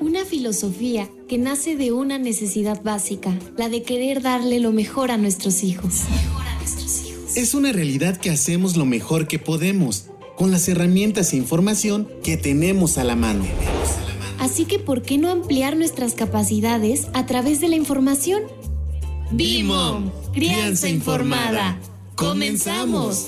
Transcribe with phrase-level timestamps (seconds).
[0.00, 5.16] Una filosofía que nace de una necesidad básica, la de querer darle lo mejor a
[5.16, 6.02] nuestros hijos.
[7.34, 10.06] Es una realidad que hacemos lo mejor que podemos,
[10.36, 13.44] con las herramientas e información que tenemos a la mano.
[14.38, 18.42] Así que, ¿por qué no ampliar nuestras capacidades a través de la información?
[19.32, 21.80] BIMOM, crianza informada.
[22.14, 23.26] ¡Comenzamos!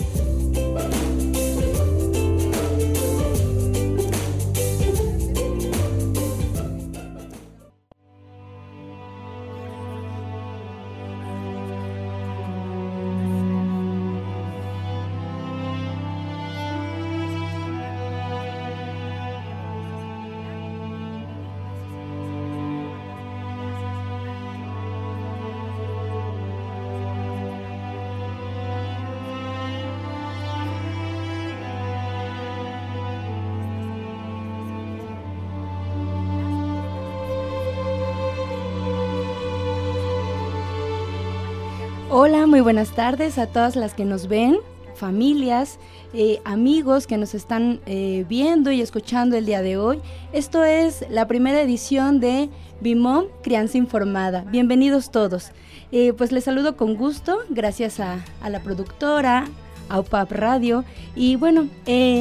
[42.65, 44.57] Buenas tardes a todas las que nos ven,
[44.95, 45.79] familias,
[46.15, 50.01] eh, amigos que nos están eh, viendo y escuchando el día de hoy.
[50.33, 52.49] Esto es la primera edición de
[52.81, 54.47] Bimom Crianza Informada.
[54.51, 55.51] Bienvenidos todos.
[55.93, 59.45] Eh, pues les saludo con gusto, gracias a, la productora,
[59.91, 60.87] a UPAP Radio.
[61.15, 61.69] Y bueno,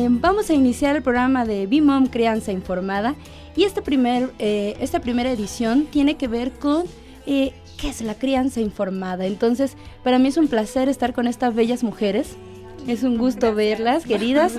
[0.09, 3.16] vamos a iniciar el programa de Bimom Crianza Informada.
[3.55, 6.83] Y este primer, esta primera edición tiene que ver con
[7.84, 9.26] ¿qué es la crianza informada?
[9.26, 12.38] Entonces, para mí es un placer estar con estas bellas mujeres.
[12.88, 14.53] Es un gusto verlas, queridas.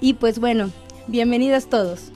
[0.00, 0.72] Y pues bueno,
[1.06, 2.10] bienvenidas todos.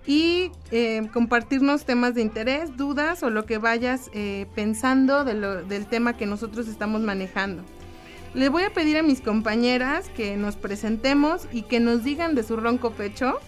[0.08, 6.18] y eh, compartirnos temas de interés, dudas o lo que vayas eh, pensando del tema
[6.18, 7.64] que nosotros estamos manejando.
[8.34, 12.44] Les voy a pedir a mis compañeras que nos presentemos y que nos digan de
[12.44, 13.40] su ronco pecho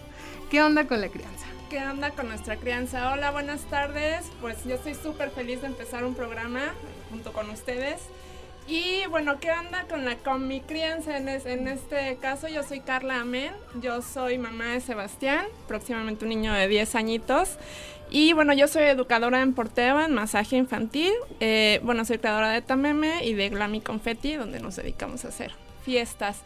[0.50, 1.46] qué onda con la crianza.
[1.70, 3.10] ¿Qué onda con nuestra crianza?
[3.10, 4.26] Hola, buenas tardes.
[4.40, 6.60] Pues yo estoy súper feliz de empezar un programa
[7.10, 8.00] junto con ustedes.
[8.66, 11.18] Y bueno, ¿qué onda con, la, con mi crianza?
[11.18, 16.30] En, en este caso, yo soy Carla Amén, yo soy mamá de Sebastián, próximamente un
[16.30, 17.58] niño de 10 añitos.
[18.10, 21.12] Y bueno, yo soy educadora en Porteva, en masaje infantil.
[21.40, 25.52] Eh, bueno, soy creadora de Tameme y de Glammy Confetti, donde nos dedicamos a hacer
[25.84, 26.40] fiestas.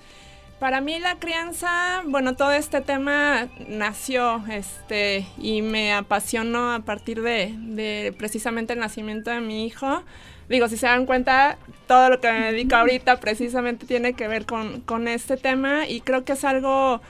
[0.59, 7.23] Para mí la crianza, bueno, todo este tema nació este, y me apasionó a partir
[7.23, 10.03] de, de precisamente el nacimiento de mi hijo
[10.48, 14.47] digo, si se dan cuenta, todo lo que me dedico ahorita precisamente tiene que ver
[14.47, 17.00] con, con este tema y creo que es algo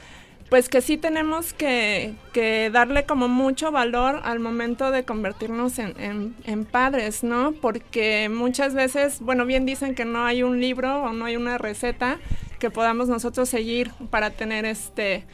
[0.48, 6.34] pues que sí tenemos que, que, darle como mucho valor al momento de convertirnos en,
[6.44, 7.52] en, padres, ¿no?
[7.52, 11.58] Porque muchas veces, bueno, bien dicen que no hay un libro o no hay una
[11.58, 12.18] receta
[12.58, 15.24] que podamos nosotros seguir para tener este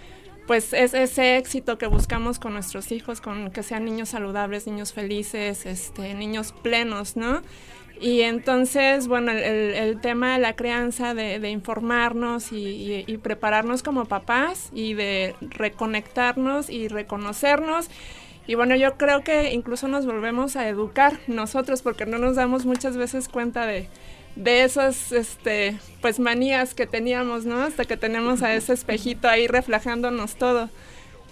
[0.46, 4.92] pues es ese éxito que buscamos con nuestros hijos, con que sean niños saludables, niños
[4.92, 7.42] felices, este, niños plenos, ¿no?
[8.00, 14.94] Y entonces, bueno, el, tema de la crianza, de, informarnos y, prepararnos como papás y
[14.94, 17.88] de reconectarnos y reconocernos.
[18.46, 22.66] Y bueno, yo creo que incluso nos volvemos a educar nosotros porque no nos damos
[22.66, 23.88] muchas veces cuenta de,
[24.36, 27.62] de esas este, pues manías que teníamos, ¿no?
[27.62, 30.70] Hasta que tenemos a ese espejito ahí reflejándonos todo.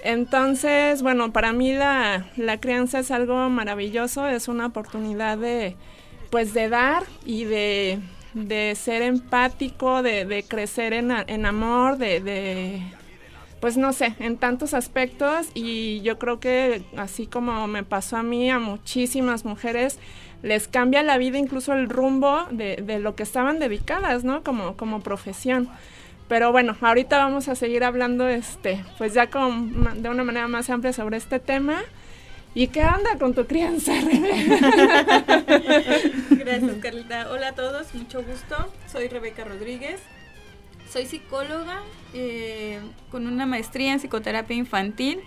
[0.04, 5.76] Entonces, bueno, para mí la, la crianza es algo maravilloso, es una oportunidad de
[6.32, 8.00] pues de dar y de,
[8.74, 12.82] ser empático, de, crecer en, en amor, de,
[13.60, 18.22] pues no sé, en tantos aspectos y yo creo que así como me pasó a
[18.22, 19.98] mí, a muchísimas mujeres,
[20.42, 24.42] les cambia la vida, incluso el rumbo de, de lo que estaban dedicadas, ¿no?
[24.42, 25.68] Como, como profesión.
[26.28, 30.70] Pero bueno, ahorita vamos a seguir hablando, este, pues ya con, de una manera más
[30.70, 31.82] amplia sobre este tema.
[32.54, 33.92] ¿Y qué anda con tu crianza,
[36.30, 37.30] Gracias, Carlita.
[37.30, 38.56] Hola a todos, mucho gusto.
[38.90, 40.00] Soy Rebeca Rodríguez.
[40.90, 41.80] Soy psicóloga
[42.12, 42.78] eh,
[43.10, 45.20] con una maestría en psicoterapia infantil.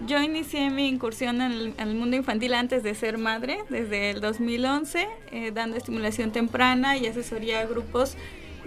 [0.00, 5.08] Yo inicié mi incursión en el, mundo infantil antes de ser madre, desde el 2011,
[5.30, 8.16] eh, dando estimulación temprana y asesoría a grupos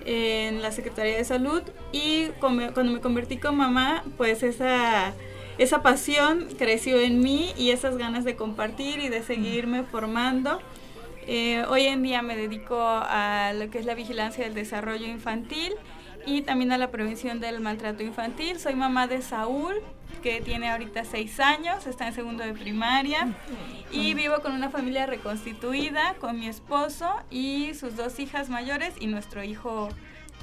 [0.06, 1.62] en la Secretaría de Salud.
[1.92, 5.14] Y cuando me convertí con mamá, pues esa
[5.58, 10.62] esa pasión creció en mí y esas ganas de compartir y de seguirme formando.
[11.26, 15.74] Eh, hoy en día me dedico a lo que es la vigilancia del desarrollo infantil
[16.28, 18.60] y también a la prevención del maltrato infantil.
[18.60, 19.74] Soy mamá de Saúl,
[20.18, 23.34] que tiene ahorita seis años, está en segundo de primaria
[23.92, 29.08] y vivo con una familia reconstituida, con mi esposo y sus dos hijas mayores y
[29.08, 29.90] nuestro hijo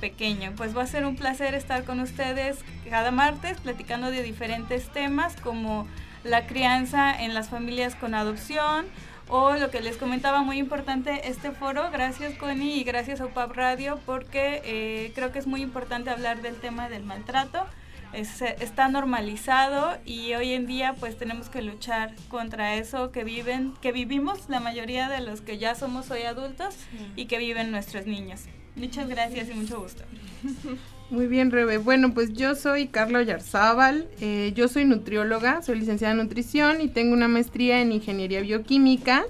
[0.00, 0.52] pequeño.
[0.56, 5.36] Pues va a ser un placer estar con ustedes cada martes platicando de diferentes temas
[5.36, 5.86] como
[6.24, 8.86] la crianza en las familias con adopción
[9.28, 13.52] o lo que les comentaba muy importante este foro, gracias Connie y gracias a UPAP
[13.52, 17.66] Radio porque eh, creo que es muy importante hablar del tema del maltrato
[18.14, 23.92] está normalizado y hoy en día pues tenemos que luchar contra eso que viven, que
[23.92, 26.74] vivimos la mayoría de los que ya somos hoy adultos
[27.16, 28.42] y que viven nuestros niños.
[28.76, 30.02] Muchas gracias y mucho gusto.
[31.10, 31.78] Muy bien, Rebe.
[31.78, 36.88] Bueno, pues yo soy Carla Yarzábal, eh, yo soy nutrióloga, soy licenciada en nutrición y
[36.88, 39.24] tengo una maestría en ingeniería bioquímica.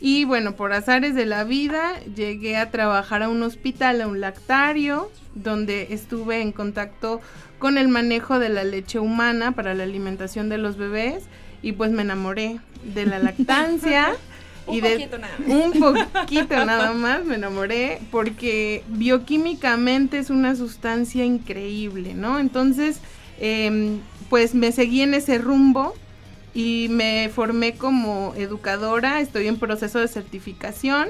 [0.00, 4.20] Y bueno, por azares de la vida, llegué a trabajar a un hospital, a un
[4.20, 7.20] lactario, donde estuve en contacto
[7.62, 11.26] con el manejo de la leche humana para la alimentación de los bebés
[11.62, 12.58] y pues me enamoré
[12.92, 14.16] de la lactancia.
[14.68, 15.48] y un poquito nada más.
[15.48, 15.72] Un
[16.12, 22.40] poquito nada más me enamoré porque bioquímicamente es una sustancia increíble, ¿no?
[22.40, 22.98] Entonces,
[23.38, 25.94] em, pues me seguí en ese rumbo
[26.54, 31.06] y me formé como educadora, estoy en proceso de certificación,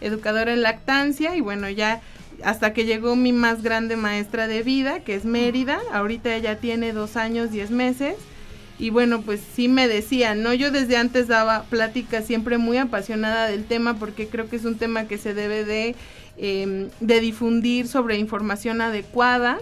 [0.00, 2.00] educadora en lactancia y bueno, ya
[2.42, 5.80] hasta que llegó mi más grande maestra de vida, que es Mérida.
[5.92, 8.16] Ahorita ella tiene dos años, diez meses.
[8.78, 10.52] Y bueno, pues sí me decía, ¿no?
[10.52, 14.76] Yo desde antes daba plática siempre muy apasionada del tema porque creo que es un
[14.76, 15.94] tema que se debe de,
[16.36, 19.58] em, de difundir sobre información adecuada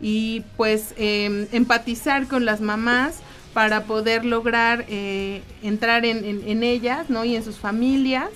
[0.00, 3.20] y pues em, empatizar con las mamás
[3.54, 7.24] para poder lograr eh, entrar en, en ellas, ¿no?
[7.24, 8.28] Y en sus familias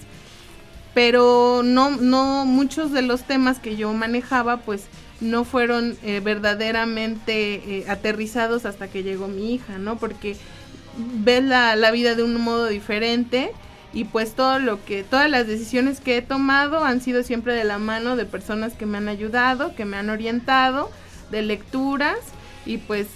[0.95, 4.87] pero no, no, muchos de los temas que yo manejaba, pues
[5.21, 9.99] no fueron eh, verdaderamente eh, aterrizados hasta que llegó mi hija, ¿no?
[9.99, 10.37] Porque
[10.97, 13.53] ves la, la, vida de un modo diferente
[13.93, 17.65] y pues todo lo que, todas las decisiones que he tomado han sido siempre de
[17.65, 20.91] la mano de personas que me han ayudado, que me han orientado,
[21.31, 22.19] de lecturas
[22.67, 23.07] y pues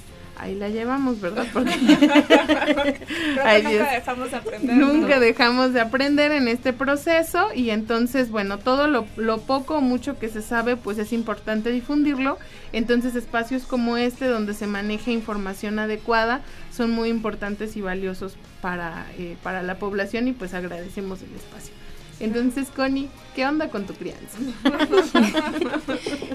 [0.44, 1.46] ahí la llevamos, ¿verdad?
[1.52, 3.55] Porque nunca
[3.93, 4.76] dejamos de aprender.
[4.76, 9.81] Nunca dejamos de aprender en este proceso y entonces, bueno, todo lo, lo poco o
[9.81, 12.38] mucho que se sabe, pues es importante difundirlo.
[12.73, 19.06] Entonces, espacios como este, donde se maneja información adecuada, son muy importantes y valiosos para,
[19.19, 21.73] eh, para la población y pues agradecemos el espacio.
[22.21, 24.39] Entonces, Connie, ¿qué onda con tu crianza?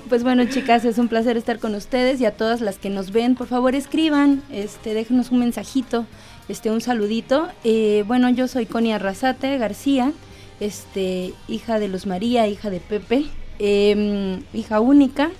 [0.10, 3.12] pues bueno, chicas, es un placer estar con ustedes y a todas las que nos
[3.12, 6.06] ven, por favor escriban, este, déjenos un mensajito,
[6.48, 7.48] este, un saludito.
[7.64, 10.12] Eh, bueno, yo soy Connie Arrasate García,
[10.60, 13.26] este, hija de Luz María, hija de Pepe,
[13.60, 15.32] em, hija única.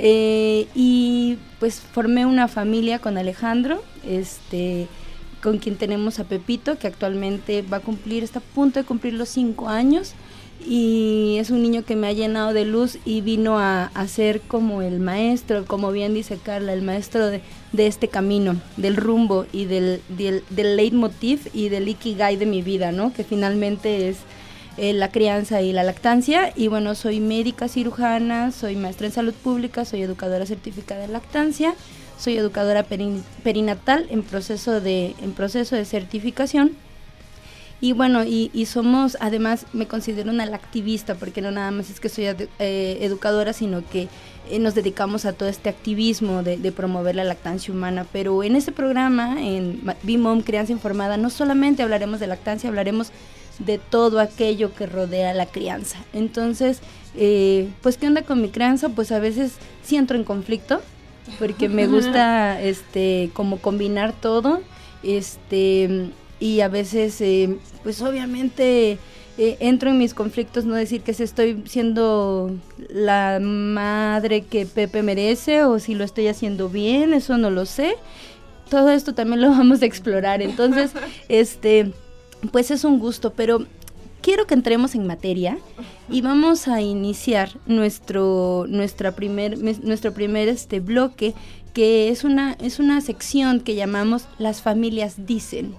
[0.00, 4.86] Eh, y pues formé una familia con Alejandro, este,
[5.42, 9.14] con quien tenemos a Pepito, que actualmente va a cumplir, está a punto de cumplir
[9.14, 10.14] los cinco años
[10.66, 14.82] y es un niño que me ha llenado de luz y vino a, ser como
[14.82, 17.42] el maestro, como bien dice Carla, el maestro de,
[17.76, 22.90] este camino, del rumbo y del, del, del, leitmotiv y del ikigai de mi vida,
[22.90, 23.12] ¿no?
[23.12, 24.18] Que finalmente es
[24.78, 26.52] eh, la crianza y la lactancia.
[26.56, 31.74] Y bueno, soy médica cirujana, soy maestra en salud pública, soy educadora certificada en lactancia
[32.18, 32.84] soy educadora
[33.42, 36.76] perinatal en proceso de, en proceso de certificación.
[37.80, 42.08] Y bueno, y, somos, además me considero una activista, porque no nada más es que
[42.08, 44.08] soy eh, educadora, sino que
[44.50, 48.04] eh, nos dedicamos a todo este activismo de, promover la lactancia humana.
[48.12, 53.12] Pero en este programa, en BIMOM Crianza Informada, no solamente hablaremos de lactancia, hablaremos
[53.60, 55.98] de todo aquello que rodea la crianza.
[56.12, 56.80] Entonces,
[57.16, 58.88] eh, pues, ¿qué onda con mi crianza?
[58.88, 59.52] Pues a veces
[59.84, 60.82] sí entro en conflicto,
[61.38, 64.60] porque me gusta este como combinar todo
[65.02, 68.98] este y a veces eh, pues obviamente
[69.38, 72.56] eh, entro en mis conflictos no decir que si estoy siendo
[72.88, 77.94] la madre que Pepe merece o si lo estoy haciendo bien eso no lo sé.
[78.68, 80.42] Todo esto también lo vamos a explorar.
[80.42, 80.90] Entonces
[81.28, 81.92] este
[82.52, 83.66] pues es un gusto pero
[84.28, 85.56] quiero que entremos en materia
[86.10, 91.32] y vamos a iniciar nuestro, nuestra primer, nuestro primer este bloque,
[91.72, 95.74] que es una, es una sección que llamamos Las familias dicen,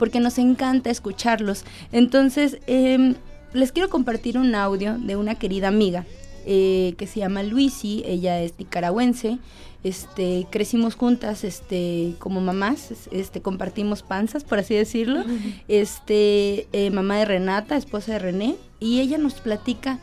[0.00, 1.64] porque nos encanta escucharlos.
[1.92, 3.14] Entonces, em,
[3.52, 6.04] les quiero compartir un audio de una querida amiga
[6.44, 9.38] eh, que se llama Luisi, ella es nicaragüense.
[9.84, 15.24] Este, crecimos juntas, este, como mamás, este, compartimos panzas, por así decirlo.
[15.66, 19.98] Este, eh, mamá de Renata, esposa de René, y ella nos platica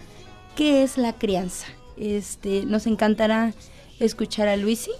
[0.55, 1.67] qué es la crianza.
[1.97, 3.53] Este, nos encantará
[3.99, 4.91] escuchar a Luisi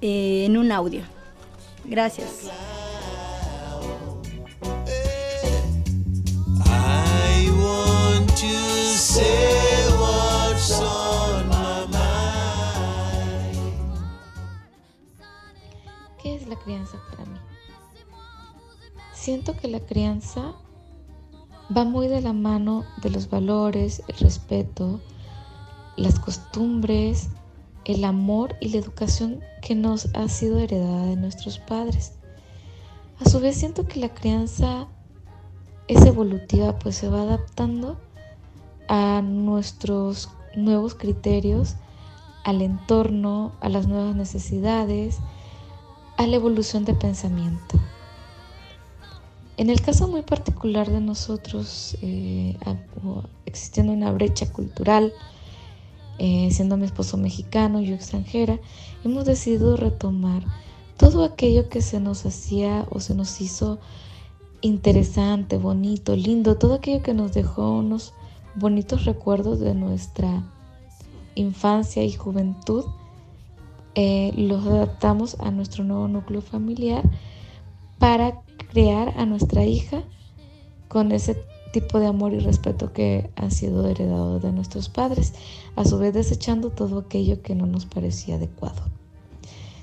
[0.00, 1.02] eh, en un audio.
[1.84, 2.28] Gracias.
[2.40, 2.68] ¿Qué es
[16.48, 17.38] la crianza para mí?
[19.12, 20.54] Siento que la crianza
[21.76, 25.00] va muy de la mano de los valores, el respeto,
[25.96, 27.28] las costumbres,
[27.84, 32.12] el amor y la educación que nos ha sido heredada de nuestros padres.
[33.20, 34.86] A su vez siento que la crianza
[35.88, 37.98] es evolutiva, pues se va adaptando
[38.88, 41.76] a nuestros nuevos criterios,
[42.44, 45.18] al entorno, a las nuevas necesidades,
[46.18, 47.78] a la evolución de pensamiento.
[49.56, 52.56] En el caso muy particular de nosotros, eh,
[53.46, 55.12] existiendo una brecha cultural,
[56.18, 58.58] eh, siendo mi esposo mexicano, yo extranjera,
[59.04, 60.44] hemos decidido retomar
[60.96, 63.78] todo aquello que se nos hacía o se nos hizo
[64.60, 68.12] interesante, bonito, lindo, todo aquello que nos dejó unos
[68.56, 70.42] bonitos recuerdos de nuestra
[71.36, 72.84] infancia y juventud,
[74.00, 77.02] eh, los adaptamos a nuestro nuevo núcleo familiar
[77.98, 80.04] para crear a nuestra hija
[80.86, 81.36] con ese
[81.72, 85.34] tipo de amor y respeto que han sido heredados de nuestros padres,
[85.74, 88.82] a su vez desechando todo aquello que no nos parecía adecuado.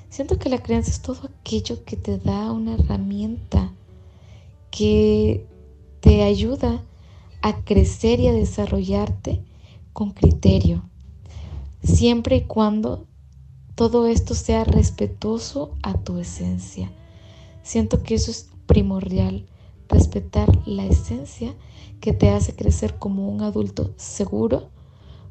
[0.10, 3.74] Siento que la crianza es todo aquello que te da una herramienta
[4.72, 5.45] que
[6.00, 6.81] te ayuda
[7.41, 9.43] a crecer y a desarrollarte
[9.91, 10.84] con criterio,
[11.84, 13.07] siempre y cuando
[13.75, 16.89] todo esto sea respetuoso a tu esencia.
[17.62, 19.46] Siento que eso es primordial,
[19.89, 21.53] respetar la esencia
[22.00, 24.70] que te hace crecer como un adulto seguro,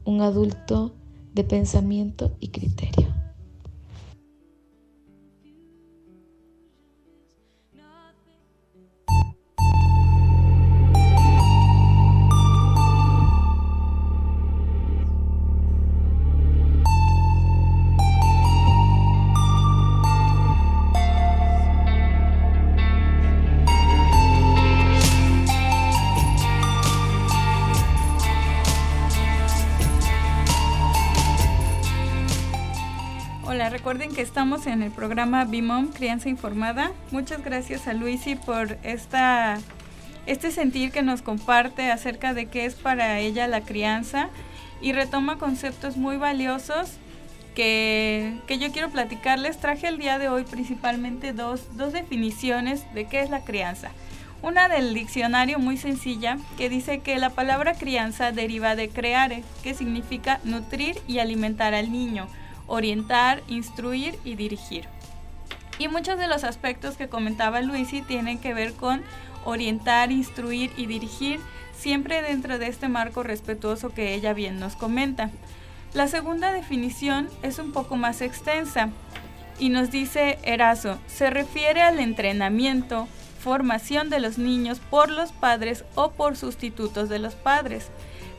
[0.05, 0.93] un adulto
[1.33, 3.13] de pensamiento y criterio.
[34.14, 36.92] Que estamos en el programa BIMOM Crianza Informada.
[37.11, 39.59] Muchas gracias a Luisi por esta,
[40.26, 44.28] este sentir que nos comparte acerca de qué es para ella la crianza
[44.80, 46.92] y retoma conceptos muy valiosos
[47.56, 49.59] que, que, yo quiero platicarles.
[49.59, 53.90] Traje el día de hoy principalmente dos, dos definiciones de qué es la crianza.
[54.42, 59.75] Una del diccionario muy sencilla que dice que la palabra crianza deriva de creare, que
[59.75, 62.28] significa nutrir y alimentar al niño
[62.66, 64.88] orientar, instruir y dirigir.
[65.78, 69.02] Y muchos de los aspectos que comentaba Luisi tienen que ver con
[69.44, 71.40] orientar, instruir y dirigir,
[71.76, 75.30] siempre dentro de este marco respetuoso que ella bien nos comenta.
[75.92, 78.90] La segunda definición es un poco más extensa
[79.59, 83.06] y nos dice Eraso, se refiere al entrenamiento,
[83.38, 87.90] formación de los niños por los padres o por sustitutos de los padres.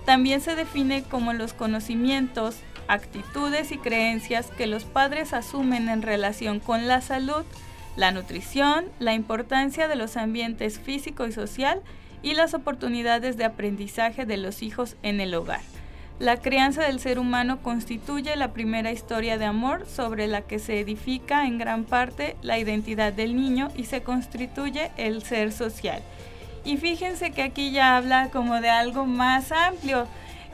[0.05, 6.59] También se define como los conocimientos, actitudes y creencias que los padres asumen en relación
[6.59, 7.43] con la salud,
[7.95, 11.81] la nutrición, la importancia de los ambientes físico y social
[12.21, 15.61] y las oportunidades de aprendizaje de los hijos en el hogar.
[16.17, 20.79] La crianza del ser humano constituye la primera historia de amor sobre la que se
[20.79, 26.01] edifica en gran parte la identidad del niño y se constituye el ser social.
[26.63, 30.07] Y fíjense que aquí ya habla como de algo más amplio,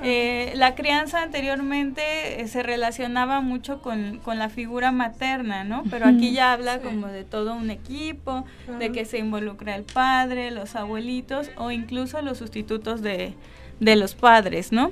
[0.03, 5.83] eh, la crianza anteriormente eh, se relacionaba mucho con, la figura materna, ¿no?
[5.89, 8.45] Pero aquí ya habla como de todo un equipo,
[8.79, 13.35] de que se involucra el padre, los abuelitos o incluso los sustitutos de,
[13.79, 14.91] de los padres, ¿no?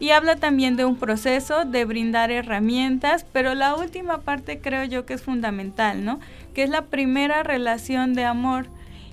[0.00, 5.06] Y habla también de un proceso de brindar herramientas, pero la última parte creo yo
[5.06, 6.20] que es fundamental, ¿no?
[6.54, 8.66] Que es la primera relación de amor.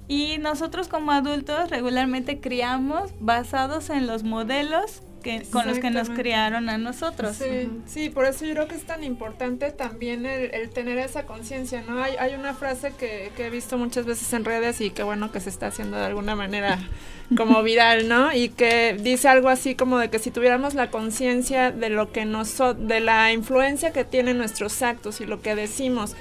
[0.07, 6.11] Y nosotros como adultos regularmente criamos basados en los modelos que con los que nos
[6.11, 7.35] criaron a nosotros.
[7.37, 11.83] Sí, sí, por eso yo creo que es tan importante también el, tener esa conciencia,
[11.87, 12.01] ¿no?
[12.01, 15.31] Hay, hay una frase que, que, he visto muchas veces en redes y que bueno
[15.31, 16.77] que se está haciendo de alguna manera
[17.37, 18.33] como viral, ¿no?
[18.33, 22.25] Y que dice algo así como de que si tuviéramos la conciencia de lo que
[22.25, 26.15] nos, de la influencia que tienen nuestros actos y lo que decimos,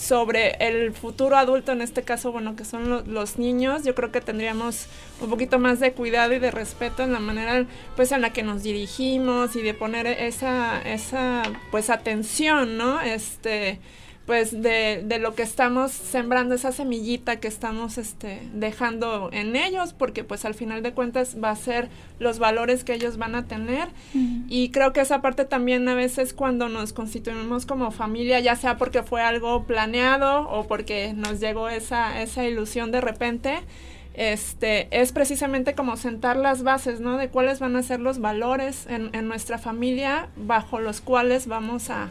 [0.00, 4.22] sobre el futuro adulto, en este caso, bueno, que son los niños, yo creo que
[4.22, 4.86] tendríamos
[5.20, 7.66] un poquito más de cuidado y de respeto en la manera,
[7.96, 13.02] pues, en la que nos dirigimos y de poner esa, esa, pues, atención, ¿no?
[13.02, 13.78] Este,
[14.30, 19.92] pues de, de, lo que estamos sembrando, esa semillita que estamos este, dejando en ellos,
[19.92, 21.88] porque pues al final de cuentas va a ser
[22.20, 23.88] los valores que ellos van a tener.
[24.48, 28.76] Y creo que esa parte también a veces cuando nos constituimos como familia, ya sea
[28.76, 33.58] porque fue algo planeado o porque nos llegó esa, esa ilusión de repente,
[34.14, 37.18] este, es precisamente como sentar las bases, ¿no?
[37.18, 41.90] De cuáles van a ser los valores en, en nuestra familia bajo los cuales vamos
[41.90, 42.10] a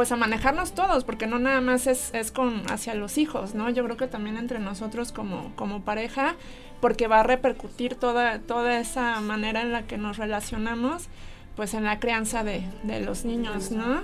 [0.00, 3.68] pues a manejarnos todos, porque no nada más es, es con hacia los hijos, ¿no?
[3.68, 6.36] Yo creo que también entre nosotros como, como pareja,
[6.80, 11.08] porque va a repercutir toda, toda esa manera en la que nos relacionamos,
[11.54, 14.00] pues en la crianza de, de los niños, ¿no?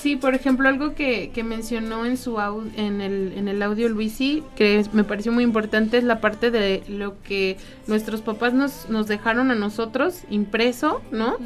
[0.00, 2.40] Sí, por ejemplo, algo que, que mencionó en su
[2.74, 6.82] en, el, en el audio Luisi, que me pareció muy importante, es la parte de
[6.88, 11.36] lo que nuestros papás nos, nos dejaron a nosotros impreso, ¿no?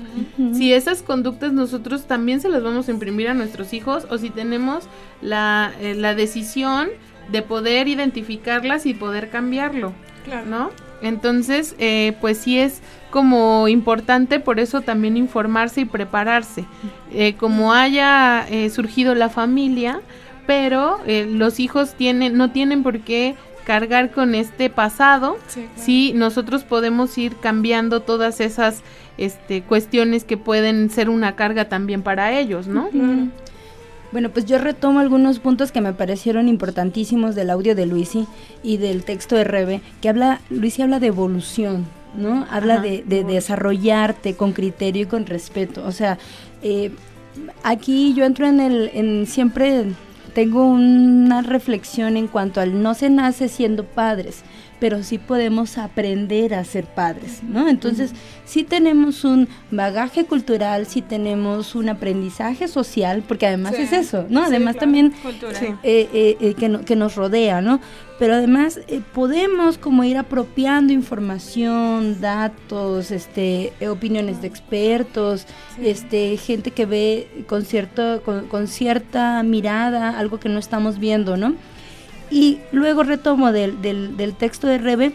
[0.52, 4.30] Si esas conductas nosotros también se las vamos a imprimir a nuestros hijos o si
[4.30, 4.84] tenemos
[5.20, 6.90] la, eh, la decisión
[7.32, 9.94] de poder identificarlas y poder cambiarlo,
[10.24, 10.46] claro.
[10.46, 10.70] ¿no?
[11.02, 12.82] Entonces, eh, pues sí es
[13.14, 16.64] como importante por eso también informarse y prepararse.
[17.12, 20.00] Eh, como haya eh, surgido la familia,
[20.48, 25.38] pero los hijos tienen, no tienen por qué cargar con este pasado.
[25.76, 28.82] Si nosotros podemos ir cambiando todas esas
[29.16, 32.90] este, cuestiones que pueden ser una carga también para ellos, ¿no?
[34.10, 38.26] Bueno, pues yo retomo algunos puntos que me parecieron importantísimos del audio de Luisi
[38.64, 42.46] y del texto de Rebe, que habla, Luisi habla de evolución, ¿no?
[42.50, 45.84] Habla de, desarrollarte con criterio y con respeto.
[45.86, 46.18] O sea,
[46.62, 46.90] eh,
[47.62, 49.86] aquí yo entro en el, en siempre
[50.34, 54.42] tengo una reflexión en cuanto al no se nace siendo padres,
[54.80, 57.68] pero sí podemos aprender a ser padres, ¿no?
[57.68, 58.10] Entonces,
[58.44, 64.42] sí tenemos un bagaje cultural, sí tenemos un aprendizaje social, porque además es eso, ¿no?
[64.42, 65.14] Además también
[65.84, 67.80] eh, eh, eh, que, que, nos rodea, ¿no?
[68.18, 68.80] Pero además
[69.12, 75.46] podemos como ir apropiando información, datos, este, opiniones de expertos,
[75.82, 81.36] este, gente que ve con cierto, con, con cierta mirada algo que no estamos viendo,
[81.36, 81.56] ¿no?
[82.30, 85.12] Y luego retomo del, del, texto de Rebe,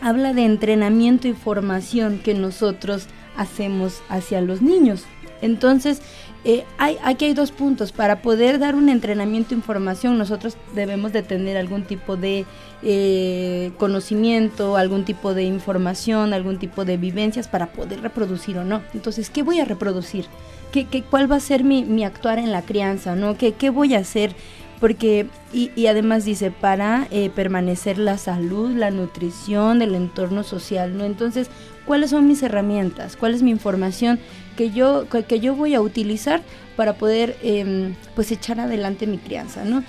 [0.00, 5.04] habla de entrenamiento y formación que nosotros hacemos hacia los niños.
[5.42, 6.02] Entonces,
[6.44, 7.92] eh, hay, aquí hay dos puntos.
[7.92, 12.46] Para poder dar un entrenamiento y formación, nosotros debemos de tener algún tipo de
[12.82, 18.82] eh, conocimiento, algún tipo de información, algún tipo de vivencias para poder reproducir o no.
[18.94, 20.26] Entonces, ¿qué voy a reproducir?
[20.72, 23.16] ¿Qué, qué, cuál va a ser mi, mi, actuar en la crianza?
[23.16, 23.36] ¿no?
[23.36, 24.34] ¿Qué, qué voy a hacer?
[24.80, 30.96] porque y, y además dice para eh, permanecer la salud, la nutrición, el entorno social,
[30.96, 31.04] ¿no?
[31.04, 31.50] Entonces,
[31.90, 33.16] ¿cuáles son mis herramientas?
[33.16, 34.20] ¿Cuál es mi información
[34.56, 36.40] que yo que, yo voy a utilizar
[36.76, 39.82] para poder em, pues echar adelante mi crianza, ¿no?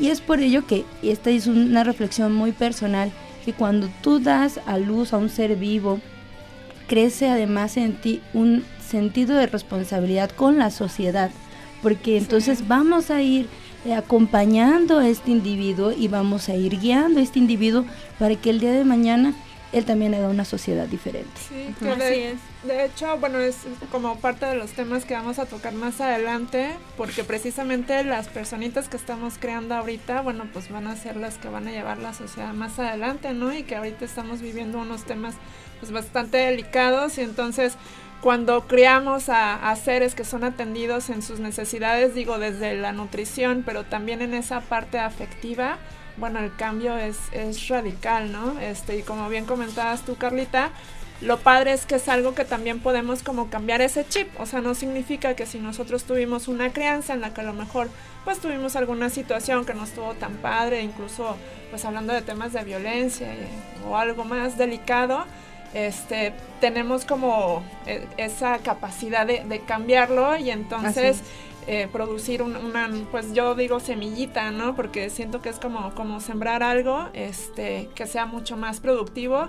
[0.00, 3.10] Y es por ello que esta es una reflexión muy personal
[3.44, 5.98] que cuando tú das a luz a un ser vivo
[6.86, 11.32] crece además en ti un sentido de responsabilidad con la sociedad,
[11.82, 13.48] porque entonces vamos a ir
[13.96, 17.84] acompañando a este individuo y vamos a ir guiando a este individuo
[18.16, 19.34] para que el día de mañana
[19.72, 21.30] él también haga una sociedad diferente.
[21.48, 23.56] Sí, de, de hecho, bueno, es
[23.90, 28.88] como parte de los temas que vamos a tocar más adelante, porque precisamente las personitas
[28.88, 32.14] que estamos creando ahorita, bueno, pues van a ser las que van a llevar la
[32.14, 33.52] sociedad más adelante, ¿no?
[33.52, 35.34] Y que ahorita estamos viviendo unos temas
[35.80, 37.76] pues bastante delicados y entonces
[38.20, 43.84] cuando criamos a, seres que son atendidos en sus necesidades, digo desde la nutrición, pero
[43.84, 45.78] también en esa parte afectiva,
[46.18, 48.58] bueno, el cambio es, es radical, ¿no?
[48.60, 50.70] Este, y como bien comentabas tú, Carlita,
[51.20, 54.60] lo padre es que es algo que también podemos como cambiar ese chip, o sea,
[54.60, 57.88] no significa que si nosotros tuvimos una crianza en la que a lo mejor
[58.24, 61.36] pues tuvimos alguna situación que no estuvo tan padre, incluso
[61.70, 63.28] pues hablando de temas de violencia
[63.88, 65.24] o algo más delicado,
[65.74, 71.20] este, tenemos como eh, esa capacidad de, cambiarlo y entonces
[71.70, 74.74] eh, producir una, pues yo digo semillita, ¿no?
[74.74, 79.48] Porque siento que es como, como sembrar algo este, que sea mucho más productivo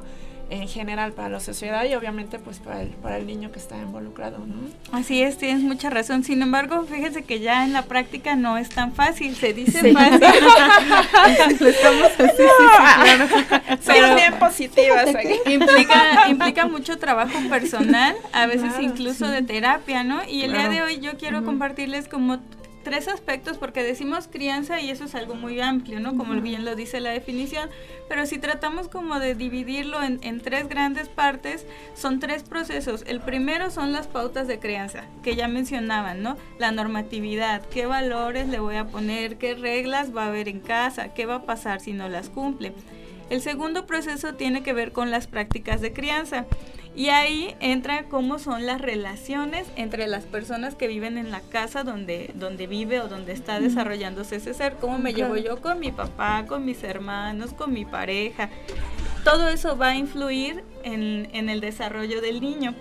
[0.50, 3.78] en general para la sociedad y obviamente pues para el, para el niño que está
[3.78, 4.56] involucrado, ¿no?
[4.92, 6.24] Así es, tienes mucha razón.
[6.24, 10.24] Sin embargo, fíjese que ya en la práctica no es tan fácil, se dice fácil.
[11.68, 14.16] Estamos así, sí, sí, claro.
[14.16, 15.10] bien positivas
[15.46, 20.22] Implica, implica mucho trabajo personal, a veces incluso de terapia, ¿no?
[20.28, 22.40] Y el día de hoy yo quiero compartirles como
[22.84, 26.16] tres aspectos porque decimos crianza y eso es algo muy amplio, ¿no?
[26.16, 27.70] Como bien lo dice la definición,
[28.08, 31.66] pero si tratamos como de dividirlo en, en, tres grandes partes,
[31.96, 33.04] son tres procesos.
[33.08, 36.38] El primero son las pautas de crianza, que ya mencionaban, ¿no?
[36.58, 41.14] La normatividad, qué valores le voy a poner, qué reglas va a haber en casa,
[41.14, 42.74] qué va a pasar si no las cumple.
[43.30, 46.46] El segundo proceso tiene que ver con las prácticas de crianza.
[47.00, 51.86] Y ahí entra cómo son las relaciones entre las personas que viven en la casa
[51.86, 54.76] donde, donde vive o donde está desarrollándose ese ser.
[54.82, 58.50] Cómo me llevo yo con mi papá, con mis hermanos, con mi pareja.
[59.24, 62.76] Todo eso va a influir en, en el desarrollo del niño.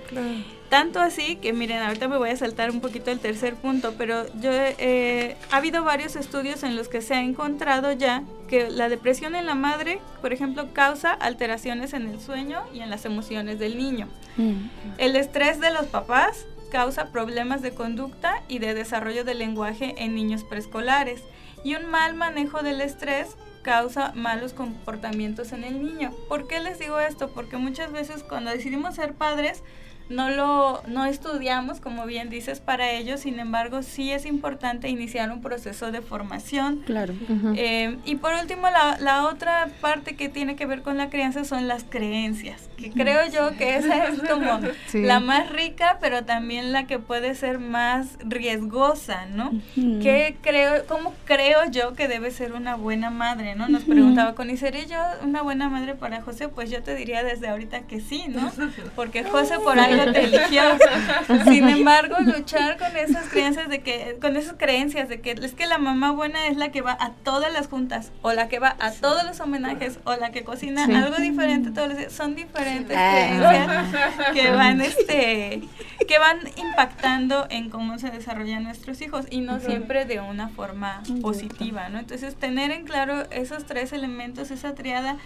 [0.68, 4.26] Tanto así que, miren, ahorita me voy a saltar un poquito el tercer punto, pero
[4.40, 8.88] yo eh, ha habido varios estudios en los que se ha encontrado ya que la
[8.88, 13.58] depresión en la madre, por ejemplo, causa alteraciones en el sueño y en las emociones
[13.58, 14.08] del niño.
[14.36, 14.68] Mm.
[14.98, 20.14] El estrés de los papás causa problemas de conducta y de desarrollo del lenguaje en
[20.14, 21.22] niños preescolares.
[21.64, 26.12] Y un mal manejo del estrés causa malos comportamientos en el niño.
[26.28, 27.30] ¿Por qué les digo esto?
[27.30, 29.62] Porque muchas veces cuando decidimos ser padres,
[30.08, 35.30] no lo no estudiamos, como bien dices, para ello, sin embargo, sí es importante iniciar
[35.30, 36.82] un proceso de formación.
[36.86, 37.14] Claro.
[37.56, 41.44] Eh, y por último, la, la, otra parte que tiene que ver con la crianza
[41.44, 44.60] son las creencias, que creo yo que esa es como
[44.94, 49.52] la más rica, pero también la que puede ser más riesgosa, ¿no?
[49.74, 53.68] ¿Qué creo, ¿Cómo creo yo que debe ser una buena madre, no?
[53.68, 56.48] Nos preguntaba con, ¿y seré yo una buena madre para José?
[56.48, 58.50] Pues yo te diría desde ahorita que sí, ¿no?
[58.96, 65.08] Porque José por algo Sin embargo, luchar con esas creencias de que, con esas creencias
[65.08, 68.12] de que es que la mamá buena es la que va a todas las juntas,
[68.22, 71.88] o la que va a todos los homenajes, o la que cocina algo diferente todos
[71.88, 73.12] los días, son diferentes ah.
[73.12, 75.62] creencias que van este
[76.06, 81.02] que van impactando en cómo se desarrollan nuestros hijos y no siempre de una forma
[81.20, 81.98] positiva, ¿no?
[81.98, 85.18] Entonces, tener en claro esos tres elementos, esa triada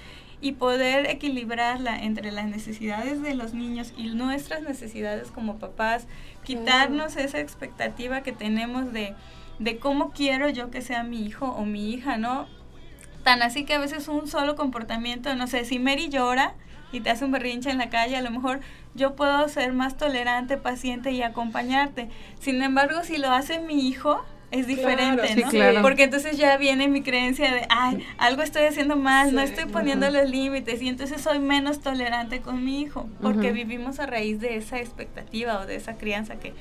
[0.42, 6.08] y poder equilibrarla entre las necesidades de los niños y nuestras necesidades como papás,
[6.44, 9.14] quitarnos esa expectativa que tenemos de,
[9.60, 12.48] de cómo quiero yo que sea mi hijo o mi hija, ¿no?
[13.22, 16.54] Tan así que a veces un solo comportamiento, no sé, si Mary llora
[16.90, 18.58] y te hace un berrinche en la calle, a lo mejor
[18.94, 22.08] yo puedo ser más tolerante, paciente y acompañarte.
[22.40, 25.82] Sin embargo, si lo hace mi hijo, es diferente, ¿no?
[25.82, 30.08] Porque entonces ya viene mi creencia de, ay, algo estoy haciendo mal, no estoy poniendo
[30.10, 34.56] los límites y entonces soy menos tolerante con mi hijo, porque vivimos a raíz de
[34.56, 36.52] esa expectativa o de esa crianza que,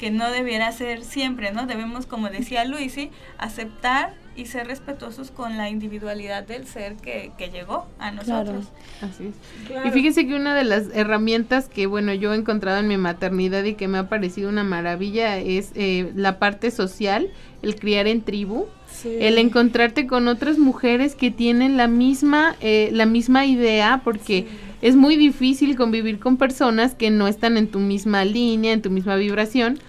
[0.00, 1.66] que no debiera ser siempre, ¿no?
[1.66, 7.50] Debemos, como decía Luisi, aceptar y ser respetuosos con la individualidad del ser que, que
[7.50, 8.66] llegó a nosotros.
[9.00, 9.86] Así es.
[9.86, 13.64] Y fíjese que una de las herramientas que, bueno, yo he encontrado en mi maternidad
[13.64, 17.30] y que me ha parecido una maravilla es eh, la parte social,
[17.62, 18.66] el criar en tribu.
[19.04, 24.46] el encontrarte con otras mujeres que tienen la misma eh, la misma idea porque
[24.82, 28.90] es muy difícil convivir con personas que no están en tu misma línea en tu
[28.90, 29.80] misma vibración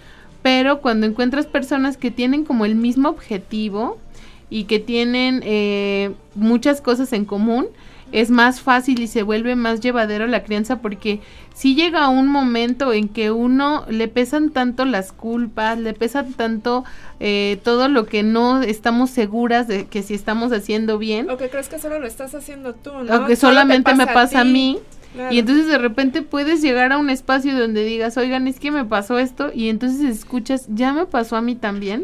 [0.42, 4.00] pero cuando encuentras personas que tienen como el mismo objetivo
[4.50, 7.68] y que tienen eh, muchas cosas en común,
[8.12, 11.20] es más fácil y se vuelve más llevadero la crianza porque
[11.54, 16.84] si llega un momento en que uno le pesan tanto las culpas, le pesan tanto
[17.20, 21.30] eh, todo lo que no estamos seguras de que si estamos haciendo bien.
[21.30, 23.24] O que crees que solo lo estás haciendo tú, ¿no?
[23.24, 24.80] O que solamente me pasa a, mí.
[25.32, 28.84] Y entonces de repente puedes llegar a un espacio donde digas, oigan, es que me
[28.84, 32.04] pasó esto, y entonces escuchas, ya me pasó a mí también.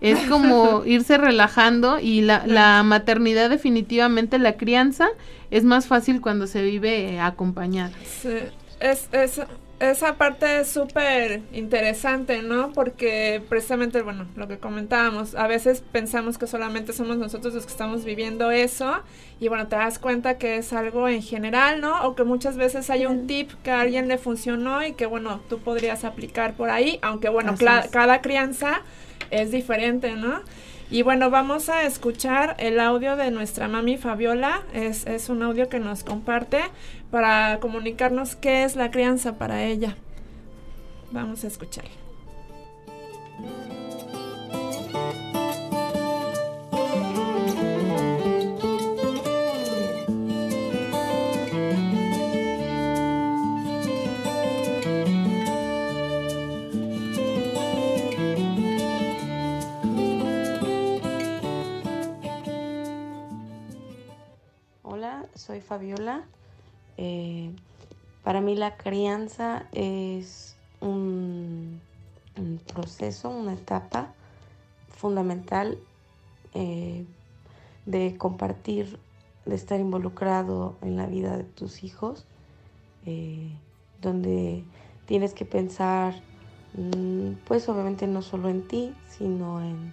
[0.00, 5.08] Es como irse relajando y la, la, maternidad definitivamente, la crianza,
[5.50, 7.92] es más fácil cuando se vive acompañada.
[8.22, 8.38] Sí.
[8.80, 9.40] Es, es,
[9.78, 12.72] esa parte es súper interesante, ¿no?
[12.72, 17.72] Porque precisamente, bueno, lo que comentábamos, a veces pensamos que solamente somos nosotros los que
[17.72, 19.02] estamos viviendo eso
[19.38, 22.06] y bueno, te das cuenta que es algo en general, ¿no?
[22.06, 25.40] O que muchas veces hay un tip que a alguien le funcionó y que bueno,
[25.48, 27.54] tú podrías aplicar por ahí, aunque bueno,
[27.90, 28.80] cada crianza
[29.30, 30.40] es diferente, ¿no?
[30.88, 34.62] Y bueno, vamos a escuchar el audio de nuestra mami Fabiola.
[34.72, 36.60] Es, es un audio que nos comparte
[37.10, 39.96] para comunicarnos qué es la crianza para ella.
[41.12, 41.90] Vamos a escucharla.
[64.82, 66.24] Hola, soy Fabiola.
[66.98, 67.50] Eh,
[68.22, 71.80] para mí la crianza es un,
[72.72, 74.12] proceso, una etapa
[74.90, 75.78] fundamental
[76.54, 77.04] eh,
[77.86, 78.98] de compartir,
[79.44, 82.26] de estar involucrado en la vida de tus hijos,
[83.06, 83.50] eh,
[84.02, 84.64] donde
[85.06, 86.14] tienes que pensar,
[86.74, 89.92] mm, pues obviamente no solo en ti, sino en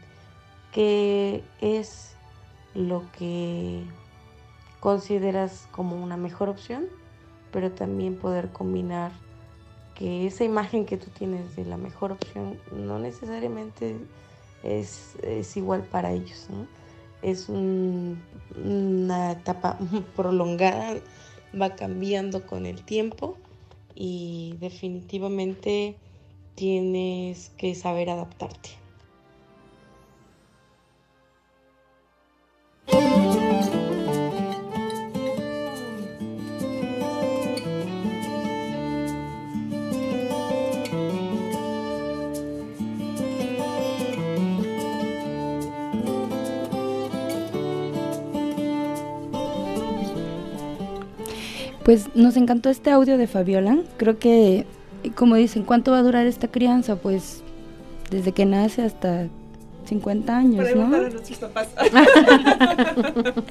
[0.72, 2.16] qué es
[2.74, 3.86] lo que
[4.84, 6.88] consideras como una mejor opción,
[7.54, 9.14] pero también poder combinar
[9.96, 13.96] que esa imagen que tú tienes de la mejor opción no necesariamente
[14.62, 15.16] es,
[15.56, 16.48] igual para ellos.
[17.22, 19.80] Es una etapa
[20.18, 20.98] prolongada,
[21.60, 23.38] va cambiando con el tiempo
[23.96, 25.96] y definitivamente
[26.56, 28.83] tienes que saber adaptarte.
[51.84, 53.78] Pues nos encantó este audio de Fabiola.
[53.98, 54.66] Creo que,
[55.16, 56.96] como dicen, ¿cuánto va a durar esta crianza?
[56.96, 57.44] Pues
[58.10, 59.28] desde que nace hasta
[59.86, 60.86] 50 años, ¿no?
[60.86, 61.68] A nuestros papás.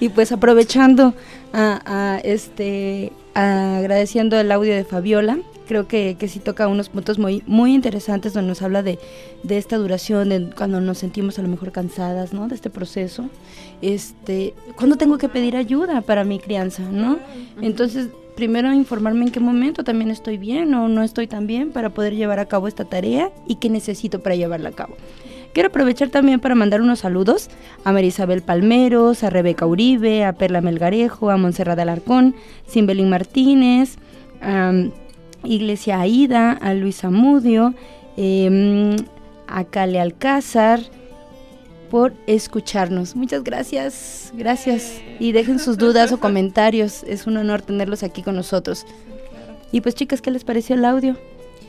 [0.00, 1.14] y pues aprovechando
[1.52, 7.44] a, este agradeciendo el audio de Fabiola, creo que, que sí toca unos puntos muy,
[7.46, 8.98] muy interesantes donde nos habla de,
[9.44, 12.48] de, esta duración, de cuando nos sentimos a lo mejor cansadas, ¿no?
[12.48, 13.28] De este proceso.
[13.82, 17.18] Este, cuando tengo que pedir ayuda para mi crianza, ¿no?
[17.60, 21.90] Entonces, primero informarme en qué momento también estoy bien o no estoy tan bien para
[21.90, 24.96] poder llevar a cabo esta tarea y qué necesito para llevarla a cabo.
[25.52, 27.50] Quiero aprovechar también para mandar unos saludos
[27.84, 32.34] a Marisabel Palmeros, a Rebeca Uribe, a Perla Melgarejo, a Montserrat Alarcón,
[32.68, 33.96] Cimbelín Martínez,
[34.40, 34.72] a
[35.44, 37.74] Iglesia Aida, a Luis Amudio,
[38.16, 38.96] em,
[39.46, 40.80] a Cale Alcázar,
[41.90, 43.16] por escucharnos.
[43.16, 45.00] Muchas gracias, gracias.
[45.18, 47.02] Y dejen sus dudas o comentarios.
[47.04, 48.86] Es un honor tenerlos aquí con nosotros.
[49.72, 51.16] Y pues chicas, ¿qué les pareció el audio?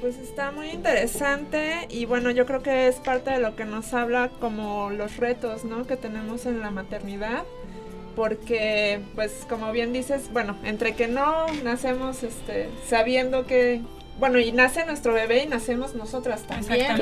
[0.02, 3.94] Pues está muy interesante y bueno, yo creo que es parte de lo que nos
[3.94, 5.86] habla como los retos, ¿no?
[5.86, 7.44] Que tenemos en la maternidad
[8.16, 13.82] porque pues como bien dices, bueno, entre que no nacemos este sabiendo que
[14.20, 16.98] bueno, y nace nuestro bebé y nacemos nosotras también,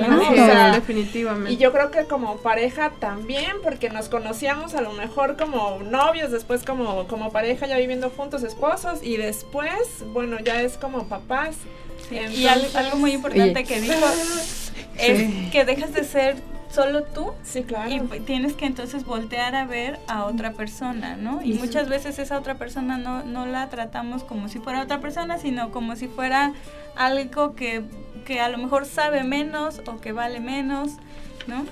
[0.74, 1.52] definitivamente.
[1.52, 6.32] Y yo creo que como pareja también, porque nos conocíamos a lo mejor como novios,
[6.32, 11.56] después como, como pareja ya viviendo juntos, esposos, y después, bueno, ya es como papás.
[12.12, 13.96] y algo, muy importante que dijo
[15.00, 16.36] es que dejas de ser
[16.71, 17.32] solo tú.
[17.43, 17.89] Sí, claro.
[17.91, 21.41] Y tienes que entonces voltear a ver a otra persona, ¿no?
[21.41, 25.38] Y muchas veces esa otra persona no, no la tratamos como si fuera otra persona,
[25.38, 26.53] sino como si fuera
[26.95, 27.84] algo que,
[28.25, 30.93] que a lo mejor sabe menos o que vale menos,
[31.47, 31.65] ¿no?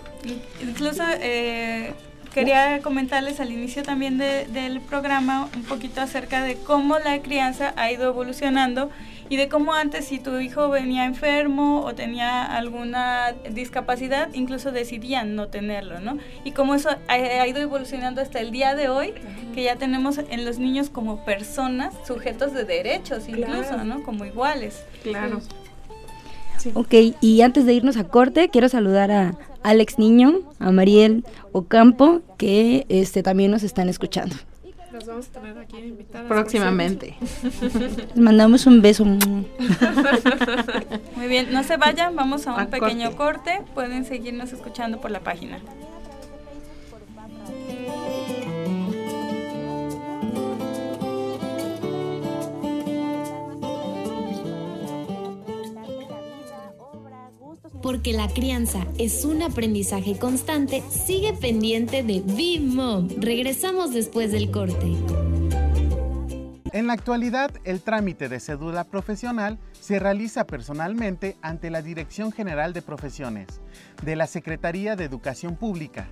[0.61, 1.93] Incluso eh,
[2.35, 7.89] quería comentarles al inicio también del programa un poquito acerca de cómo la crianza ha
[7.93, 8.89] ido evolucionando
[9.29, 15.35] y de cómo antes si tu hijo venía enfermo o tenía alguna discapacidad, incluso decidían
[15.35, 16.17] no tenerlo, ¿no?
[16.43, 19.13] Y cómo eso ha, ido evolucionando hasta el día de hoy,
[19.53, 24.03] que ya tenemos en los niños como personas sujetos de derechos incluso, ¿no?
[24.03, 24.83] Como iguales.
[25.03, 25.39] Claro.
[26.73, 32.21] Ok, y antes de irnos a corte, quiero saludar a Alex Niño, a Mariel Ocampo,
[32.37, 34.35] que este, también nos están escuchando
[35.05, 36.27] vamos a tener aquí invitadas.
[36.27, 37.17] Próximamente.
[37.41, 39.03] Les mandamos un beso.
[39.05, 39.45] Muy
[41.27, 43.61] bien, no se vayan, vamos a un pequeño corte.
[43.73, 45.59] Pueden seguirnos escuchando por la página.
[57.85, 63.07] Porque la crianza es un aprendizaje constante, sigue pendiente de Be Mom.
[63.19, 64.95] Regresamos después del corte.
[66.73, 72.73] En la actualidad, el trámite de cédula profesional se realiza personalmente ante la Dirección General
[72.73, 73.61] de Profesiones
[74.03, 76.07] de la Secretaría de Educación Pública.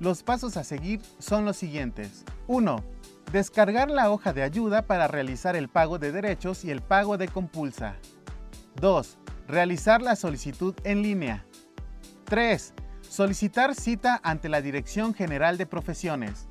[0.00, 2.24] Los pasos a seguir son los siguientes.
[2.48, 2.82] 1.
[3.30, 7.28] Descargar la hoja de ayuda para realizar el pago de derechos y el pago de
[7.28, 7.94] compulsa.
[8.80, 9.18] 2.
[9.46, 11.44] Realizar la solicitud en línea.
[12.24, 12.72] 3.
[13.02, 16.48] Solicitar cita ante la Dirección General de Profesiones.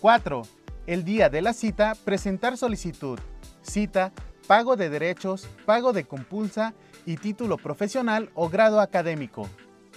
[0.00, 0.42] 4.
[0.86, 3.20] El día de la cita, presentar solicitud,
[3.62, 4.12] cita,
[4.48, 6.74] pago de derechos, pago de compulsa
[7.06, 9.48] y título profesional o grado académico.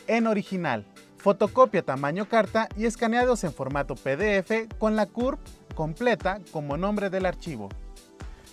[0.06, 0.86] En original.
[1.18, 5.40] fotocopia tamaño carta y escaneados en formato PDF con la CURP
[5.74, 7.70] completa como nombre del archivo.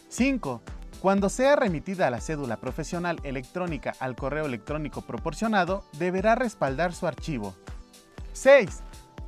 [0.09, 0.63] 5.
[1.05, 7.55] Cuando sea remitida la cédula profesional electrónica al correo electrónico proporcionado, deberá respaldar su archivo.
[8.33, 8.83] 6.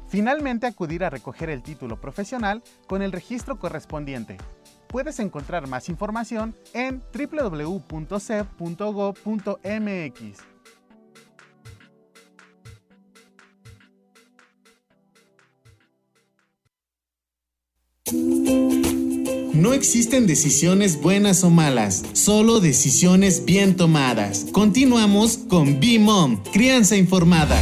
[0.08, 4.38] Finalmente acudir a recoger el título profesional con el registro correspondiente.
[4.86, 7.76] Puedes encontrar más información en www.cep.gov.mx.
[19.66, 24.46] No existen decisiones buenas o malas, solo decisiones bien tomadas.
[24.52, 27.60] Continuamos con B-Mom, Crianza Informada.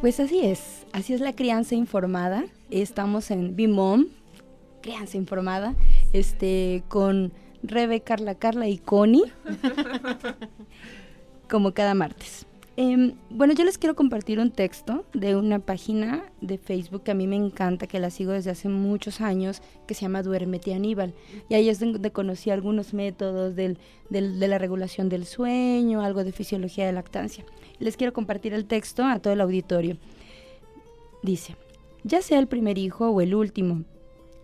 [0.00, 0.73] Pues así es,
[1.04, 2.46] así es la crianza informada.
[2.70, 4.06] Estamos en Bimom,
[4.80, 5.74] crianza informada,
[6.14, 7.30] este, con
[7.62, 9.30] Rebe, Carla, Carla y Connie,
[11.50, 12.46] como cada martes.
[12.78, 17.14] Em, bueno, yo les quiero compartir un texto de una página de Facebook que a
[17.14, 21.12] mí me encanta, que la sigo desde hace muchos años, que se llama Duérmete Aníbal.
[21.50, 23.76] Y ahí es donde conocí algunos métodos del,
[24.08, 27.44] del, de la regulación del sueño, algo de fisiología de lactancia.
[27.78, 29.98] Les quiero compartir el texto a todo el auditorio.
[31.24, 31.56] Dice,
[32.02, 33.84] ya sea el primer hijo o el último,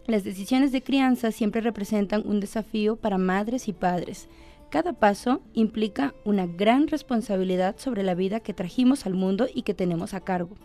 [0.06, 4.30] las decisiones de crianza siempre representan un desafío para madres y padres.
[4.70, 9.74] Cada paso implica una gran responsabilidad sobre la vida que trajimos al mundo y que
[9.74, 10.56] tenemos a cargo.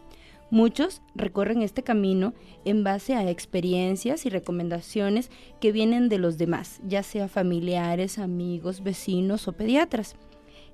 [0.51, 6.80] Muchos recorren este camino en base a experiencias y recomendaciones que vienen de los demás,
[6.88, 10.15] ya sea familiares, amigos, vecinos o pediatras.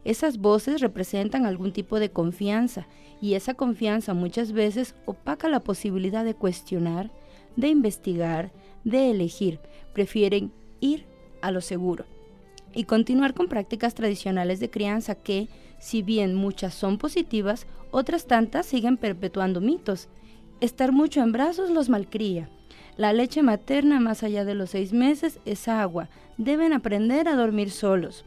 [0.03, 2.87] Esas voces representan algún tipo de confianza
[3.21, 7.11] y esa confianza muchas veces opaca la posibilidad de cuestionar,
[7.55, 8.51] de investigar,
[8.83, 9.59] de elegir.
[9.93, 11.05] Prefieren ir
[11.41, 12.05] a lo seguro
[12.73, 18.65] y continuar con prácticas tradicionales de crianza que, si bien muchas son positivas, otras tantas
[18.65, 20.07] siguen perpetuando mitos.
[20.61, 22.49] Estar mucho en brazos los malcría.
[22.97, 26.09] La leche materna más allá de los seis meses es agua.
[26.37, 28.25] Deben aprender a dormir solos.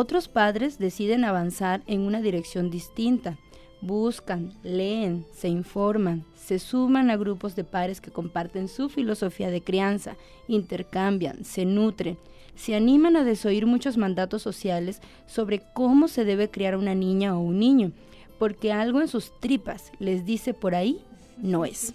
[0.00, 3.36] Otros padres deciden avanzar en una dirección distinta.
[3.80, 9.60] Buscan, leen, se informan, se suman a grupos de pares que comparten su filosofía de
[9.60, 10.14] crianza,
[10.46, 12.16] intercambian, se nutren,
[12.54, 17.40] se animan a desoír muchos mandatos sociales sobre cómo se debe criar una niña o
[17.40, 17.90] un niño,
[18.38, 21.00] porque algo en sus tripas les dice por ahí
[21.38, 21.92] no es,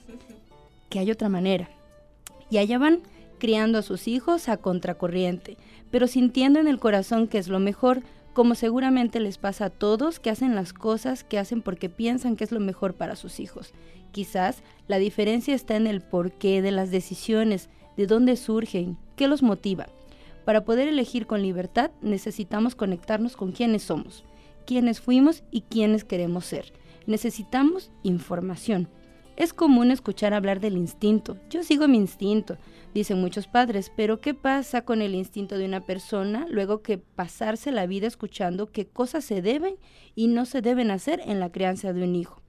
[0.90, 1.70] que hay otra manera.
[2.50, 3.00] Y allá van
[3.40, 5.58] criando a sus hijos a contracorriente,
[5.94, 8.02] pero sintiendo en el corazón que es lo mejor,
[8.34, 12.44] como seguramente les pasa a todos que hacen las cosas que hacen porque piensan que
[12.44, 13.74] es lo mejor para sus hijos.
[14.12, 19.44] Quizás la diferencia está en el porqué de las decisiones, de dónde surgen, qué los
[19.44, 19.86] motiva.
[20.46, 24.24] Para poder elegir con libertad necesitamos conectarnos con quienes somos,
[24.66, 26.74] quiénes fuimos y quiénes queremos ser.
[27.06, 28.90] Necesitamos información.
[29.36, 31.38] Es común escuchar hablar del instinto.
[31.50, 32.58] Yo sigo mi instinto
[32.94, 37.72] dicen muchos padres, pero ¿qué pasa con el instinto de una persona luego que pasarse
[37.72, 39.76] la vida escuchando qué cosas se deben
[40.16, 42.42] y no se deben hacer en la crianza de un hijo?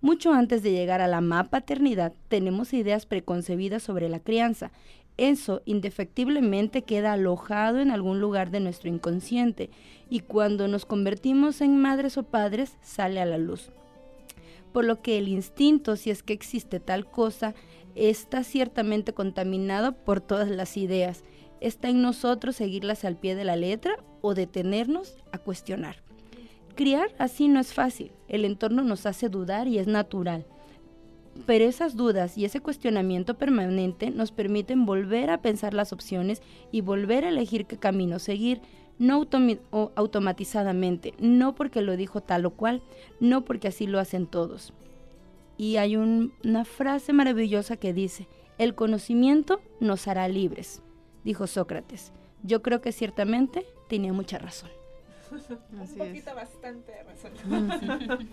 [0.00, 4.70] Mucho antes de llegar a la paternidad, tenemos ideas preconcebidas sobre la crianza.
[5.16, 9.70] Eso indefectiblemente queda alojado en algún lugar de nuestro inconsciente
[10.10, 13.70] y cuando nos convertimos en madres o padres sale a la luz.
[14.74, 17.54] Por lo que el instinto, si es que existe tal cosa,
[17.94, 21.22] está ciertamente contaminado por todas las ideas.
[21.60, 26.02] Está en nosotros seguirlas al pie de la letra o detenernos a cuestionar.
[26.74, 30.44] Criar así no es fácil, el entorno nos hace dudar y es natural.
[31.46, 36.80] Pero esas dudas y ese cuestionamiento permanente nos permiten volver a pensar las opciones y
[36.80, 38.60] volver a elegir qué camino seguir,
[38.98, 39.26] no
[39.96, 42.82] automatizadamente, no porque lo dijo tal o cual,
[43.20, 44.72] no porque así lo hacen todos.
[45.56, 48.28] Y hay una frase maravillosa que dice,
[48.58, 50.82] el conocimiento nos hará libres,
[51.24, 52.12] dijo Sócrates.
[52.42, 54.70] Yo creo que ciertamente tenía mucha razón.
[55.72, 58.18] Un poquito bastante razón.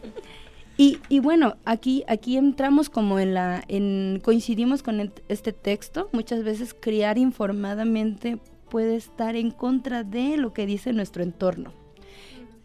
[0.78, 6.10] Y, bueno, aquí, aquí entramos como en la, en, coincidimos con este texto.
[6.12, 8.40] Muchas veces criar informadamente
[8.72, 11.74] puede estar en contra de lo que dice nuestro entorno.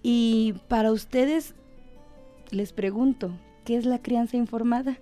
[0.03, 1.55] Y para ustedes,
[2.51, 3.33] les pregunto,
[3.67, 4.97] ¿Qué es la crianza informada?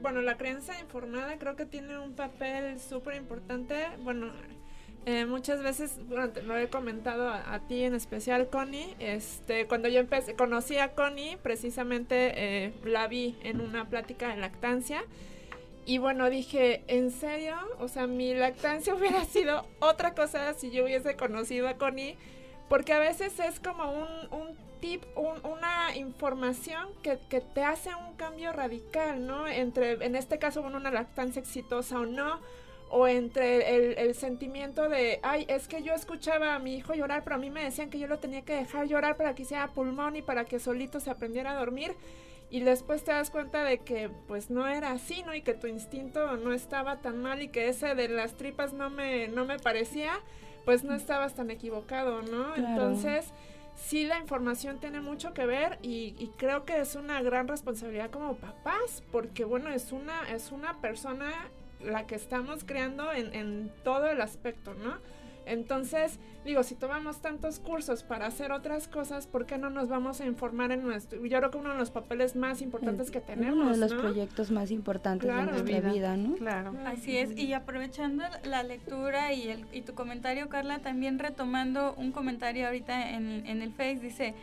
[0.00, 3.74] Bueno, la crianza informada creo que tiene un papel súper importante.
[4.04, 4.30] Bueno,
[5.08, 10.00] Eh, muchas veces, bueno, lo he comentado a, ti en especial, Connie, este, cuando yo
[10.00, 15.04] empecé, conocí a Connie, precisamente eh, la vi en una plática de lactancia.
[15.86, 17.56] Y bueno, dije, ¿en serio?
[17.78, 22.16] O sea, mi lactancia hubiera sido otra cosa si yo hubiese conocido a Connie,
[22.68, 28.16] porque a veces es como un, un tip, una información que, que, te hace un
[28.16, 29.46] cambio radical, ¿no?
[29.46, 32.40] Entre, en este caso, una lactancia exitosa o no,
[32.90, 37.36] o entre el, sentimiento de, ay, es que yo escuchaba a mi hijo llorar, pero
[37.36, 40.16] a mí me decían que yo lo tenía que dejar llorar para que hiciera pulmón
[40.16, 41.94] y para que solito se aprendiera a dormir.
[42.50, 45.34] Y después te das cuenta de que pues no era así, ¿no?
[45.34, 48.88] Y que tu instinto no estaba tan mal y que ese de las tripas no
[48.88, 50.12] me, no me parecía,
[50.64, 52.54] pues no estabas tan equivocado, ¿no?
[52.54, 53.32] Entonces
[53.74, 58.10] sí la información tiene mucho que ver y, y, creo que es una gran responsabilidad
[58.10, 61.30] como papás porque bueno es una es una persona
[61.80, 64.96] la que estamos creando en, en todo el aspecto, ¿no?
[65.46, 70.20] Entonces, digo, si tomamos tantos cursos para hacer otras cosas, ¿por qué no nos vamos
[70.20, 71.24] a informar en nuestro?
[71.24, 73.56] Yo creo que uno de los papeles más importantes que tenemos.
[73.56, 76.34] Uno de los proyectos más importantes de nuestra vida, ¿no?
[76.34, 76.74] Claro.
[76.84, 77.36] Así es.
[77.38, 83.12] Y aprovechando la lectura y, el, y tu comentario, Carla, también retomando un comentario ahorita
[83.12, 84.34] en, en el Face, dice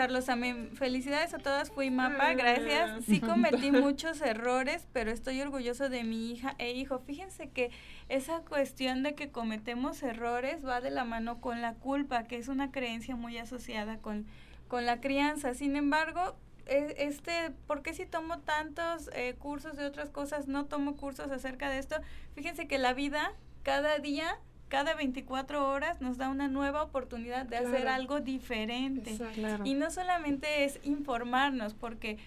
[0.00, 0.70] Carlos, amén.
[0.76, 3.04] Felicidades a todas, fui mapa, gracias.
[3.04, 7.00] Sí cometí muchos errores, pero estoy orgulloso de mi hija e hijo.
[7.00, 7.70] Fíjense que
[8.08, 12.48] esa cuestión de que cometemos errores va de la mano con la culpa, que es
[12.48, 14.24] una creencia muy asociada con,
[14.68, 15.52] con la crianza.
[15.52, 16.34] Sin embargo,
[16.64, 21.30] e, este, ¿por qué si tomo tantos eh, cursos de otras cosas, no tomo cursos
[21.30, 21.96] acerca de esto?
[22.34, 23.34] Fíjense que la vida,
[23.64, 24.38] cada día
[24.70, 29.18] cada 24 horas nos da una nueva oportunidad de hacer algo diferente.
[29.64, 32.18] Y no solamente es informarnos, porque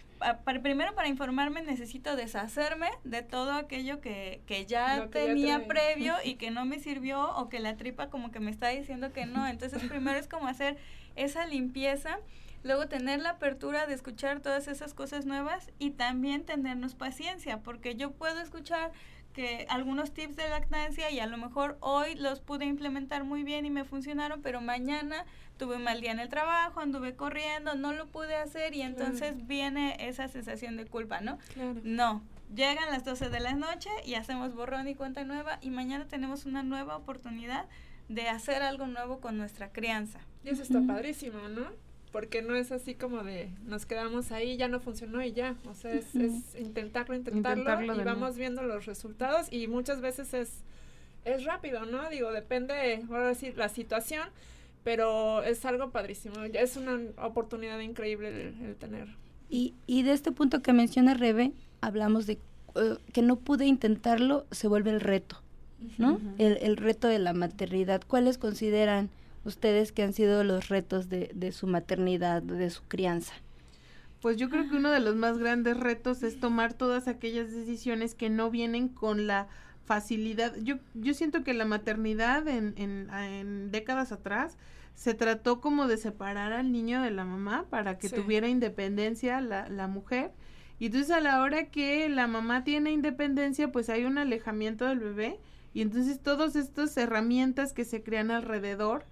[0.62, 6.52] primero para informarme necesito deshacerme de todo aquello que, que ya tenía previo y que
[6.52, 9.48] no me sirvió o que la tripa como que me está diciendo que no.
[9.48, 10.78] Entonces primero es como hacer
[11.16, 12.20] esa limpieza.
[12.64, 17.96] Luego tener la apertura de escuchar todas esas cosas nuevas y también tenernos paciencia, porque
[17.96, 18.92] yo puedo escuchar
[19.34, 23.66] que algunos tips de lactancia y a lo mejor hoy los pude implementar muy bien
[23.66, 25.26] y me funcionaron, pero mañana
[25.58, 29.48] tuve un mal día en el trabajo, anduve corriendo, no lo pude hacer y entonces
[29.48, 31.40] viene esa sensación de culpa, ¿no?
[31.84, 32.22] No,
[32.54, 36.46] llegan las 12 de la noche y hacemos borrón y cuenta nueva y mañana tenemos
[36.46, 37.66] una nueva oportunidad
[38.10, 40.20] de hacer algo nuevo con nuestra crianza.
[40.44, 41.72] Y eso está padrísimo, ¿no?
[42.14, 45.74] Porque no es así como de nos quedamos ahí, ya no funcionó y ya, o
[45.74, 46.14] sea, es,
[46.58, 50.52] intentarlo, intentarlo, y vamos viendo los resultados y muchas veces es,
[51.26, 52.08] es rápido, ¿no?
[52.12, 54.30] Digo, depende, ahora decir, la situación,
[54.84, 59.08] pero es algo padrísimo, es una oportunidad increíble el, tener.
[59.50, 61.52] Y, y de este punto que menciona Rebe,
[61.82, 62.38] hablamos de
[62.76, 65.42] eh, que no pude intentarlo, se vuelve el reto,
[65.98, 66.20] ¿no?
[66.38, 68.04] el, el reto de la maternidad.
[68.08, 69.10] ¿Cuáles consideran?
[69.46, 73.34] Ustedes que han sido los retos de, de su maternidad, de su crianza?
[74.22, 78.16] Pues yo creo que uno de los más grandes retos es tomar todas aquellas decisiones
[78.16, 79.48] que no vienen con la
[79.86, 80.56] facilidad.
[80.62, 84.58] Yo, yo siento que la maternidad en, en, en décadas atrás
[84.96, 89.68] se trató como de separar al niño de la mamá para que tuviera independencia la,
[89.68, 90.32] la mujer.
[90.80, 95.00] Y entonces a la hora que la mamá tiene independencia, pues hay un alejamiento del
[95.00, 95.40] bebé.
[95.74, 99.06] Y entonces todas estas herramientas que se crean alrededor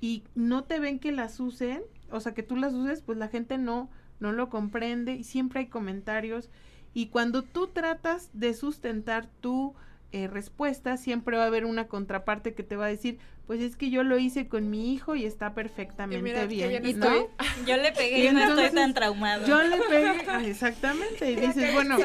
[0.00, 3.28] y no te ven que las usen, o sea, que tú las uses, pues la
[3.28, 3.90] gente no,
[4.20, 6.50] no lo comprende y siempre hay comentarios.
[6.94, 9.74] Y cuando tú tratas de sustentar tu
[10.12, 13.18] eh, respuesta, siempre va a haber una contraparte que te va a decir,
[13.48, 16.84] pues es que yo lo hice con mi hijo y está perfectamente bien.
[16.84, 17.08] ¿Y ¿no?
[17.66, 19.46] Yo le pegué y, no estoy tan traumado.
[19.46, 21.32] Yo le pegué, ah, exactamente.
[21.32, 21.96] Y dices, bueno,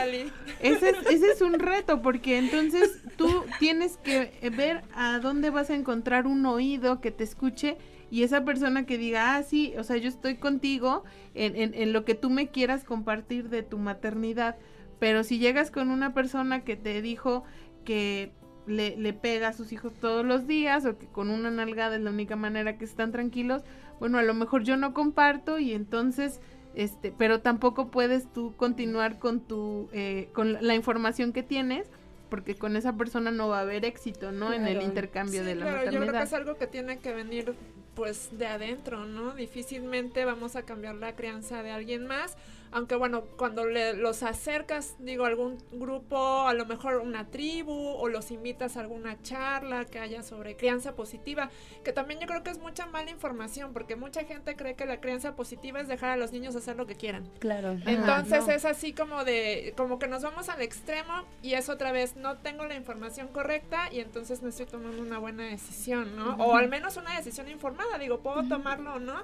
[0.61, 5.69] ese es, ese es un reto, porque entonces tú tienes que ver a dónde vas
[5.69, 7.75] a encontrar un oído que te escuche
[8.09, 11.91] y esa persona que diga, ah, sí, o sea, yo estoy contigo en, en, en
[11.91, 14.55] lo que tú me quieras compartir de tu maternidad.
[14.97, 17.43] Pero si llegas con una persona que te dijo
[17.83, 18.31] que
[18.67, 22.01] le, le, pega a sus hijos todos los días o que con una nalgada es
[22.01, 23.63] la única manera que están tranquilos,
[23.99, 26.39] bueno, a lo mejor yo no comparto y entonces,
[26.75, 31.89] este, pero tampoco puedes tú continuar con tu, eh, con la información que tienes
[32.29, 34.51] porque con esa persona no va a haber éxito, ¿no?
[34.53, 37.53] En el intercambio de la claro, Yo creo que es algo que tiene que venir
[37.93, 39.35] pues de adentro, ¿no?
[39.35, 42.35] Difícilmente vamos a cambiar la crianza de alguien más
[42.73, 47.71] aunque bueno, cuando le, los acercas, digo, a algún grupo, a lo mejor una tribu,
[47.71, 51.51] o los invitas a alguna charla que haya sobre crianza positiva,
[51.83, 54.99] que también yo creo que es mucha mala información, porque mucha gente cree que la
[54.99, 57.29] crianza positiva es dejar a los niños hacer lo que quieran.
[57.39, 57.77] Claro.
[57.85, 62.15] Entonces es así como de, como que nos vamos al extremo y es otra vez,
[62.15, 66.35] no tengo la información correcta y entonces no estoy tomando una buena decisión, ¿no?
[66.37, 69.21] O al menos una decisión informada, digo, puedo tomarlo o no,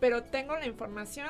[0.00, 1.28] pero tengo la información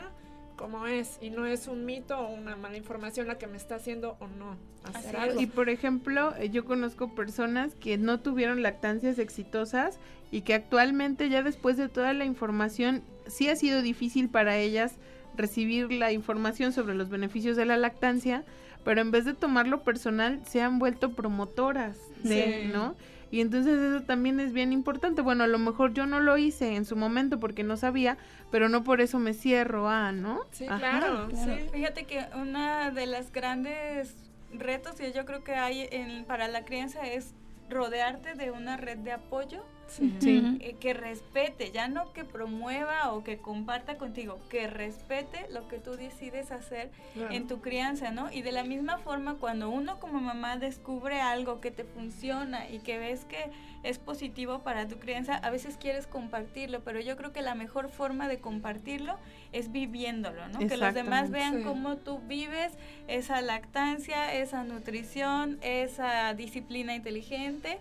[0.59, 3.76] como es y no es un mito o una mala información la que me está
[3.76, 5.40] haciendo o no hacer algo.
[5.40, 9.98] Y por ejemplo, eh, yo conozco personas que no tuvieron lactancias exitosas
[10.30, 14.96] y que actualmente ya después de toda la información sí ha sido difícil para ellas
[15.36, 18.44] recibir la información sobre los beneficios de la lactancia,
[18.84, 22.68] pero en vez de tomarlo personal se han vuelto promotoras Sí.
[22.72, 22.96] ¿no?
[23.31, 25.20] Y entonces eso también es bien importante.
[25.22, 28.16] Bueno, a lo mejor yo no lo hice en su momento porque no sabía,
[28.51, 30.41] pero no por eso me cierro a, ¿no?
[30.51, 30.79] Sí, Ajá.
[30.79, 31.68] claro, sí.
[31.72, 34.14] Fíjate que una de las grandes
[34.53, 37.35] retos que yo creo que hay en- para la crianza es
[37.68, 40.14] rodearte de una red de apoyo Sí.
[40.20, 40.59] Sí.
[40.61, 45.78] eh, que respete, ya no que promueva o que comparta contigo, que respete lo que
[45.78, 47.32] tú decides hacer Claro.
[47.34, 48.30] en tu crianza, ¿no?
[48.32, 52.80] Y de la misma forma, cuando uno como mamá descubre algo que te funciona y
[52.80, 53.51] que ves que
[53.84, 57.89] es positivo para tu crianza, a veces quieres compartirlo, pero yo creo que la mejor
[57.91, 59.16] forma de compartirlo
[59.53, 60.59] es viviéndolo, ¿no?
[60.59, 61.62] Que los demás vean Sí.
[61.64, 62.72] cómo tú vives
[63.07, 67.78] esa lactancia, esa nutrición, esa disciplina inteligente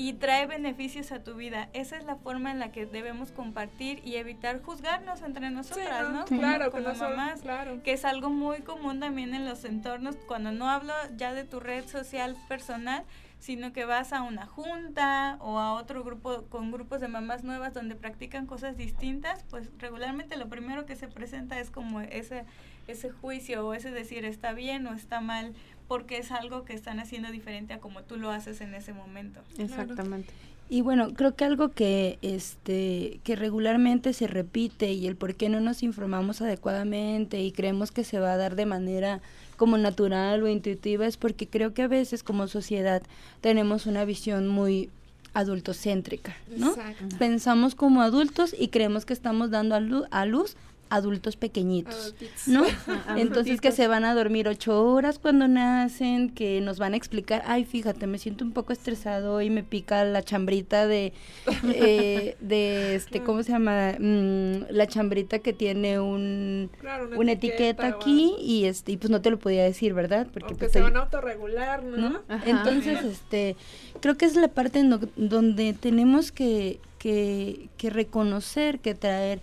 [0.00, 1.70] y trae beneficios a tu vida.
[1.72, 6.10] Esa es la forma en la que debemos compartir y evitar juzgarnos entre Sí, nosotras,
[6.10, 6.18] ¿no?
[6.20, 6.24] ¿no?
[6.26, 7.82] Claro, que como no son- mamás claro.
[7.82, 11.58] que es algo muy común también en los entornos, cuando no hablo ya de tu
[11.58, 13.02] red social personal,
[13.40, 17.74] sino que vas a una junta o a otro grupo con grupos de mamás nuevas
[17.74, 22.44] donde practican cosas distintas, pues regularmente lo primero que se presenta es como ese,
[22.86, 25.54] ese juicio o ese decir está bien o está mal,
[25.88, 29.40] porque es algo que están haciendo diferente a como tú lo haces en ese momento.
[29.58, 30.32] Exactamente.
[30.70, 35.48] Y bueno, creo que algo que este que regularmente se repite y el por qué
[35.48, 39.20] no nos informamos adecuadamente y creemos que se va a dar de manera
[39.56, 43.02] como natural o intuitiva es porque creo que a veces como sociedad
[43.40, 44.90] tenemos una visión muy
[45.32, 46.70] adultocéntrica, ¿no?
[46.70, 47.16] Exacto.
[47.18, 50.56] Pensamos como adultos y creemos que estamos dando a, lu- a luz
[50.90, 52.48] adultos pequeñitos, Adultitos.
[52.48, 52.64] ¿no?
[53.16, 57.42] Entonces que se van a dormir ocho horas cuando nacen, que nos van a explicar,
[57.46, 61.12] ay, fíjate, me siento un poco estresado y me pica la chambrita de,
[61.74, 63.92] eh, de este, ¿cómo se llama?
[63.98, 69.20] Mm, la chambrita que tiene un, Claro, una etiqueta, aquí y este, y pues no
[69.20, 70.26] te lo podía decir, ¿verdad?
[70.28, 72.20] O que pues, se van a autorregular, ¿no?
[72.46, 73.56] Entonces, este,
[74.00, 79.40] creo que es la parte en do- donde tenemos que, que, que reconocer, que traer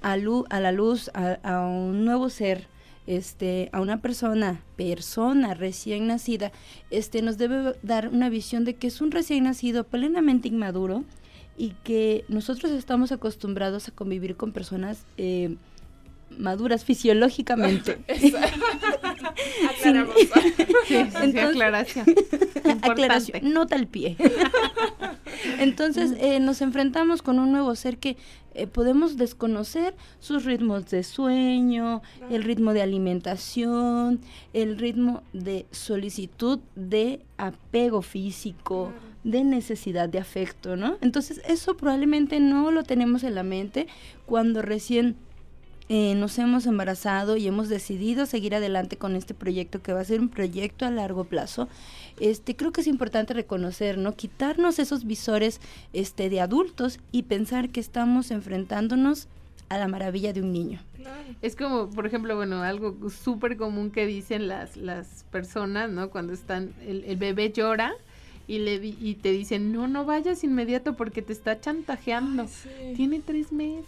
[0.00, 0.16] a,
[0.60, 2.68] la luz a, a un nuevo ser,
[3.06, 6.52] este, a una persona, persona recién nacida,
[6.90, 11.04] este, nos debe dar una visión de que es un recién nacido plenamente inmaduro
[11.56, 15.56] y que nosotros estamos acostumbrados a convivir con personas eh,
[16.38, 17.98] maduras fisiológicamente.
[19.70, 20.14] Aclaramos.
[20.86, 22.06] Sí, Entonces- aclaración.
[22.82, 24.16] Aclaración, nota al pie.
[25.58, 28.16] Entonces eh, nos enfrentamos con un nuevo ser que
[28.54, 34.20] eh, podemos desconocer sus ritmos de sueño, el ritmo de alimentación,
[34.52, 38.92] el ritmo de solicitud de apego físico,
[39.24, 40.96] de necesidad de afecto, ¿no?
[41.00, 43.88] Entonces eso probablemente no lo tenemos en la mente
[44.24, 45.16] cuando recién
[45.88, 50.04] eh, nos hemos embarazado y hemos decidido seguir adelante con este proyecto que va a
[50.04, 51.68] ser un proyecto a largo plazo,
[52.18, 54.16] este creo que es importante reconocer, ¿no?
[54.16, 55.60] Quitarnos esos visores
[55.92, 59.28] este de adultos y pensar que estamos enfrentándonos
[59.68, 60.80] a la maravilla de un niño.
[61.40, 66.10] Es como, por ejemplo, bueno, algo súper común que dicen las, las personas, ¿no?
[66.10, 67.94] Cuando están, el, el bebé llora
[68.48, 72.42] y, le y te dicen, no, no vayas inmediato porque te está chantajeando.
[72.42, 72.92] Ay, sí.
[72.94, 73.86] Tiene tres meses.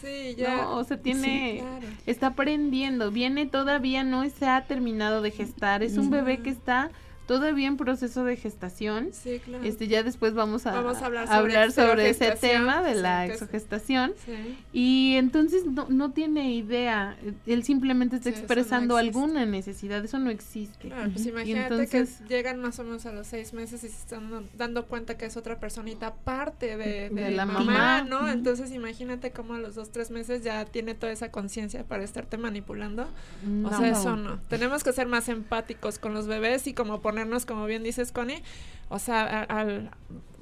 [0.00, 0.62] Sí, ya.
[0.62, 1.86] No, o sea, tiene, claro.
[2.06, 6.90] está aprendiendo, viene todavía, no se ha terminado de gestar, es un bebé que está
[7.32, 9.08] todavía en proceso de gestación.
[9.12, 9.64] Sí, claro.
[9.64, 13.24] Este, ya después vamos a, Vamos a hablar sobre hablar sobre ese tema de la
[13.26, 14.12] exogestación.
[14.26, 14.58] Sí.
[14.72, 17.16] Y entonces no, no tiene idea,
[17.46, 20.88] él simplemente está Sí, eso no expresando alguna necesidad, eso no existe.
[20.88, 23.96] Claro, pues imagínate entonces, que llegan más o menos a los seis meses y se
[23.96, 28.02] están dan- dando cuenta que es otra personita aparte de, De de la mamá, mamá.
[28.02, 28.28] ¿no?
[28.28, 32.36] Entonces imagínate cómo a los dos, tres meses ya tiene toda esa conciencia para estarte
[32.36, 33.04] manipulando.
[33.44, 33.78] O no.
[33.78, 34.38] sea, eso no.
[34.48, 38.42] Tenemos que ser más empáticos con los bebés y como ponernos, como bien dices, Connie,
[38.88, 39.90] o sea, al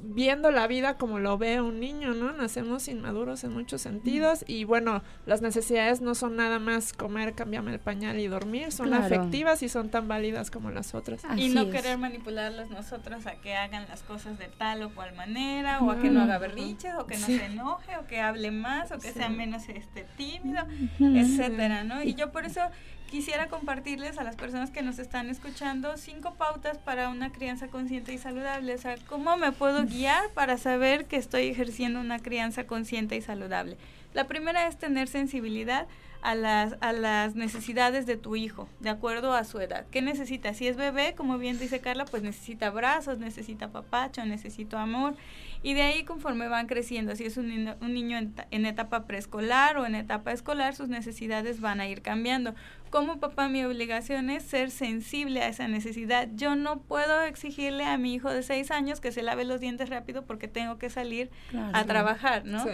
[0.02, 2.32] viendo la vida como lo ve un niño, ¿no?
[2.32, 7.72] Nacemos inmaduros en muchos sentidos y bueno, las necesidades no son nada más comer, cambiarme
[7.72, 11.22] el pañal y dormir, son afectivas y son tan válidas como las otras.
[11.36, 15.80] y no querer manipularlos nosotros a que hagan las cosas de tal o cual manera,
[15.80, 18.92] o a que no haga berriches, o que no se enoje, o que hable más,
[18.92, 20.64] o que sea menos este tímido,
[20.98, 22.02] etcétera, ¿no?
[22.02, 22.62] Y yo por eso
[23.10, 28.14] quisiera compartirles a las personas que nos están escuchando cinco pautas para una crianza consciente
[28.14, 28.74] y saludable.
[28.74, 33.20] O sea, ¿cómo me puedo guiar para saber que estoy ejerciendo una crianza consciente y
[33.20, 33.76] saludable?
[34.14, 35.86] La primera es tener sensibilidad
[36.22, 39.86] a las, a las necesidades de tu hijo, de acuerdo a su edad.
[39.90, 40.52] ¿Qué necesita?
[40.54, 45.14] Si es bebé, como bien dice Carla, pues necesita abrazos, necesita papacho, necesita amor.
[45.62, 49.04] Y de ahí conforme van creciendo, si es un niño, un niño en, en, etapa
[49.04, 52.54] preescolar o en etapa escolar, sus necesidades van a ir cambiando.
[52.88, 56.28] Como papá mi obligación es ser sensible a esa necesidad.
[56.34, 59.90] Yo no puedo exigirle a mi hijo de seis años que se lave los dientes
[59.90, 61.30] rápido porque tengo que salir
[61.72, 62.64] a trabajar, ¿no?
[62.64, 62.70] Sí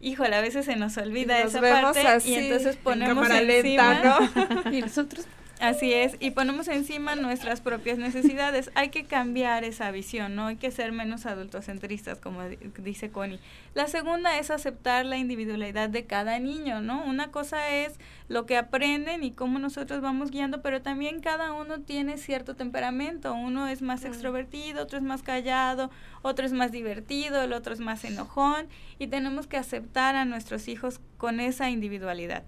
[0.00, 4.70] híjole, a veces se nos olvida esa parte y entonces ponemos encima, ¿no?
[4.72, 5.26] y nosotros
[5.60, 8.70] Así es, y ponemos encima nuestras propias necesidades.
[8.74, 10.46] Hay que cambiar esa visión, ¿no?
[10.46, 12.40] Hay que ser menos adultocentristas, como
[12.78, 13.38] dice Connie.
[13.74, 17.04] La segunda es aceptar la individualidad de cada niño, ¿no?
[17.04, 21.80] Una cosa es lo que aprenden y cómo nosotros vamos guiando, pero también cada uno
[21.80, 23.34] tiene cierto temperamento.
[23.34, 25.90] Uno es más extrovertido, otro es más callado,
[26.22, 28.66] otro es más divertido, el otro es más enojón,
[28.98, 32.44] y tenemos que aceptar a nuestros hijos con esa individualidad.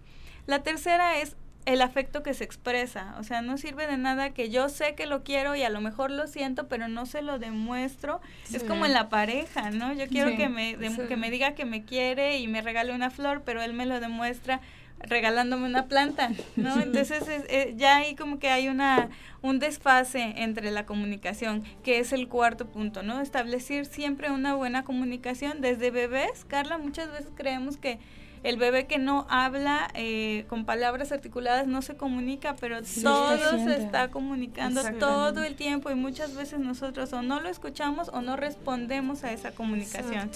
[0.46, 3.14] La tercera es el afecto que se expresa.
[3.18, 5.80] O sea, no sirve de nada que yo sé que lo quiero y a lo
[5.80, 8.20] mejor lo siento, pero no se lo demuestro.
[8.52, 9.92] Es como en la pareja, ¿no?
[9.92, 13.42] Yo quiero que, me, que me diga que me quiere y me regale una flor,
[13.44, 14.60] pero él me lo demuestra
[15.04, 16.80] regalándome una planta, ¿no?
[16.80, 19.10] Entonces eh, ya ahí como que hay una
[19.42, 23.20] un desfase entre la comunicación, que es el cuarto punto, ¿no?
[23.20, 26.44] Establecer siempre una buena comunicación desde bebés.
[26.46, 27.98] Carla, muchas veces creemos que
[28.43, 33.76] el bebé que no habla eh, con palabras articuladas no se comunica, pero todo se
[33.76, 38.36] está comunicando todo el tiempo y muchas veces nosotros o no lo escuchamos o no
[38.36, 40.30] respondemos a esa comunicación.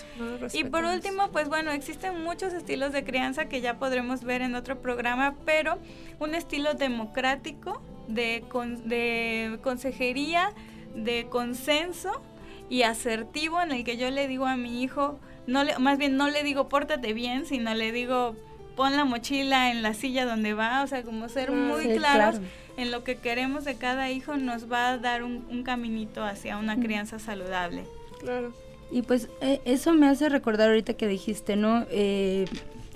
[0.52, 4.54] y por último, pues bueno, existen muchos estilos de crianza que ya podremos ver en
[4.54, 5.78] otro programa, pero
[6.20, 8.44] un estilo democrático de,
[8.84, 10.52] de consejería,
[10.94, 12.22] de consenso
[12.68, 16.16] y asertivo en el que yo le digo a mi hijo, no le, más bien
[16.16, 18.36] no le digo pórtate bien, sino le digo
[18.76, 22.40] pon la mochila en la silla donde va, o sea, como ser muy claros
[22.76, 26.78] en lo que queremos de cada hijo nos va a dar un, caminito hacia una
[26.78, 27.84] crianza saludable.
[28.20, 28.52] Claro.
[28.90, 31.86] Y pues eh, eso me hace recordar ahorita que dijiste, ¿no?
[31.90, 32.44] Eh,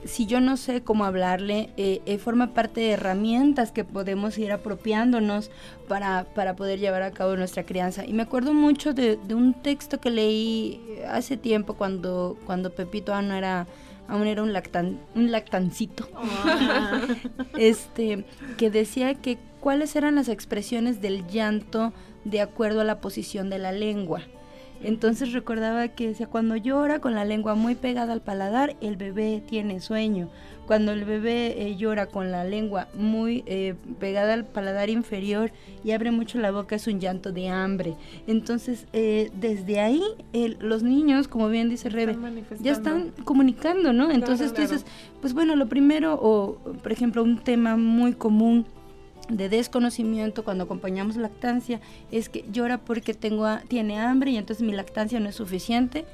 [0.05, 4.53] si yo no sé cómo hablarle, eh, eh, forma parte de herramientas que podemos ir
[4.53, 5.51] apropiándonos
[5.89, 8.05] para, para, poder llevar a cabo nuestra crianza.
[8.05, 13.33] Y me acuerdo mucho de, un texto que leí hace tiempo cuando, cuando Pepito aún
[13.33, 13.67] era,
[14.09, 17.03] aún era un, lactan, un lactancito, ah.
[17.59, 18.25] este,
[18.57, 21.93] que decía que cuáles eran las expresiones del llanto
[22.25, 24.23] de acuerdo a la posición de la lengua.
[24.83, 29.43] Entonces recordaba que decía, cuando llora con la lengua muy pegada al paladar, el bebé
[29.47, 30.29] tiene sueño.
[30.67, 35.51] Cuando el bebé eh, llora con la lengua muy eh, pegada al paladar inferior
[35.83, 37.97] y abre mucho la boca, es un llanto de hambre.
[38.29, 40.03] Entonces, eh, desde ahí,
[40.61, 42.17] los niños, como bien dice Rebe,
[42.61, 44.11] ya están comunicando, ¿no?
[44.13, 44.87] Entonces tú dices,
[45.21, 48.65] pues bueno, lo primero, o por ejemplo, un tema muy común
[49.31, 54.73] de desconocimiento cuando acompañamos lactancia es que llora porque tengo tiene hambre y entonces mi
[54.73, 56.05] lactancia no es suficiente.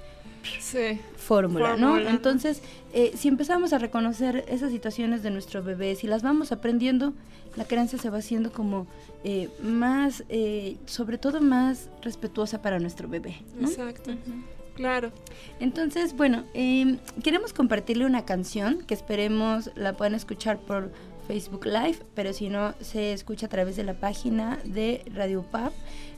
[0.60, 1.00] Sí.
[1.16, 1.98] Fórmula, ¿no?
[1.98, 2.62] Entonces,
[2.92, 7.14] eh, si empezamos a reconocer esas situaciones de nuestro bebé, si las vamos aprendiendo,
[7.56, 8.86] la crianza se va haciendo como
[9.24, 13.42] eh, más, eh, sobre todo más respetuosa para nuestro bebé.
[13.60, 14.12] Exacto.
[14.76, 15.10] Claro.
[15.58, 20.92] Entonces, bueno, em, queremos compartirle una canción que esperemos la puedan escuchar por
[21.26, 25.72] Facebook Live, pero si no, se escucha a través de la página de Radio Pub.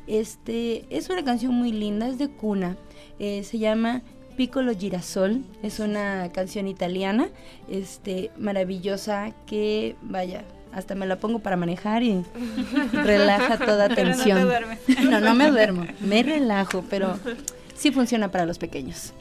[0.06, 2.76] Este, es una canción muy linda, es de cuna.
[3.18, 4.02] Eh, se llama
[4.36, 7.28] Piccolo Girasol, es una canción italiana,
[7.68, 12.24] este, maravillosa que, vaya, hasta me la pongo para manejar y
[12.92, 14.48] relaja toda tensión.
[15.02, 17.18] No, no, no me duermo, me relajo, pero
[17.74, 19.12] sí funciona para los pequeños.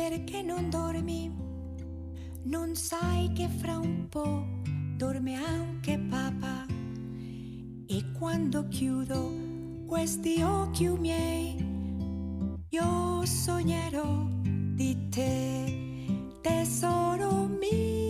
[0.00, 1.30] perché non dormi?
[2.44, 4.46] Non sai che fra un po'
[4.96, 6.64] dorme anche papà.
[7.86, 9.30] E quando chiudo
[9.86, 11.54] questi occhi miei,
[12.70, 14.26] io sognerò
[14.74, 18.09] di te, tesoro mio.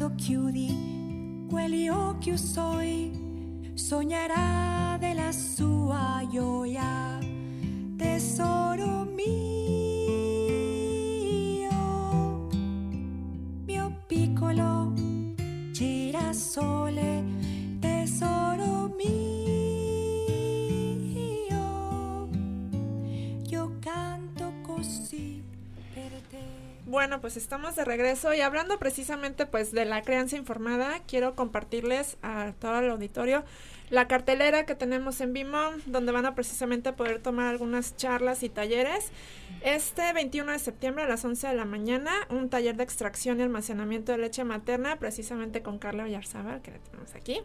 [0.00, 5.69] Quando chiudi quegli occhi suoi sognerà della sua
[27.10, 32.16] Bueno, pues estamos de regreso y hablando precisamente pues de la crianza informada, quiero compartirles
[32.22, 33.42] a todo el auditorio
[33.90, 38.48] la cartelera que tenemos en Bimom, donde van a precisamente poder tomar algunas charlas y
[38.48, 39.10] talleres.
[39.62, 43.42] Este 21 de septiembre a las 11 de la mañana, un taller de extracción y
[43.42, 47.40] almacenamiento de leche materna, precisamente con Carla Villarzábal, que la tenemos aquí.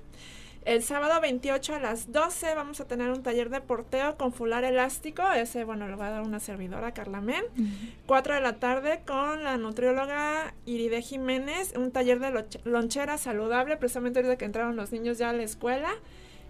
[0.65, 4.63] El sábado 28 a las 12 vamos a tener un taller de porteo con fular
[4.63, 5.21] elástico.
[5.31, 7.43] Ese, bueno, lo va a dar una servidora, Carla Men.
[8.07, 11.73] 4 de la tarde con la nutrióloga Iride Jiménez.
[11.77, 15.91] Un taller de lonchera saludable, precisamente ahorita que entraron los niños ya a la escuela.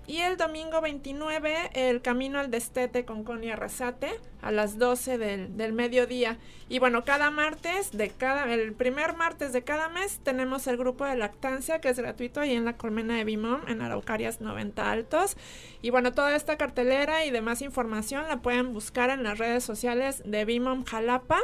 [0.08, 5.58] Y el domingo 29, el camino al destete con Connie Arrasate a las 12 del,
[5.58, 6.38] del mediodía.
[6.70, 11.06] Y bueno, cada martes, de cada, el primer martes de cada mes, tenemos el grupo
[11.06, 15.38] de lactancia que es gratuito ahí en la colmena de Bimom, en Araucarias 90 Altos.
[15.82, 20.22] Y bueno, toda esta cartelera y demás información la pueden buscar en las redes sociales
[20.24, 21.40] de Bimom Jalapa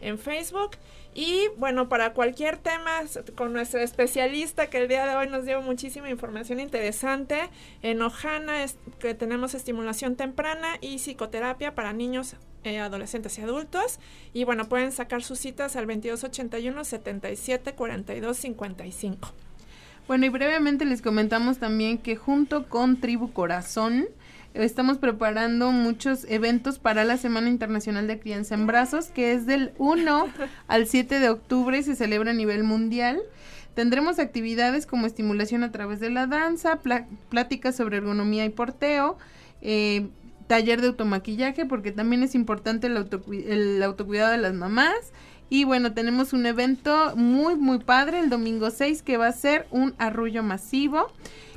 [0.00, 0.72] en Facebook.
[1.14, 3.00] Y bueno, para cualquier tema
[3.34, 7.50] con nuestra especialista que el día de hoy nos dio muchísima información interesante,
[7.82, 8.64] en Ojana
[9.00, 13.98] que tenemos estimulación temprana y psicoterapia para niños, eh, adolescentes y adultos.
[14.32, 19.32] Y bueno, pueden sacar sus citas al 2281 77 42 55.
[20.06, 24.08] Bueno, y brevemente les comentamos también que junto con Tribu Corazón
[24.54, 29.72] estamos preparando muchos eventos para la Semana Internacional de Crianza en Brazos, que es del
[29.78, 30.26] 1
[30.68, 33.20] al 7 de octubre y se celebra a nivel mundial.
[33.74, 36.80] Tendremos actividades como estimulación a través de la danza,
[37.28, 39.16] pláticas sobre ergonomía y porteo,
[39.62, 40.08] eh,
[40.48, 45.12] taller de automaquillaje, porque también es importante el, autocui- el autocuidado de las mamás.
[45.48, 49.66] Y bueno, tenemos un evento muy, muy padre el domingo 6 que va a ser
[49.70, 51.06] un arrullo masivo.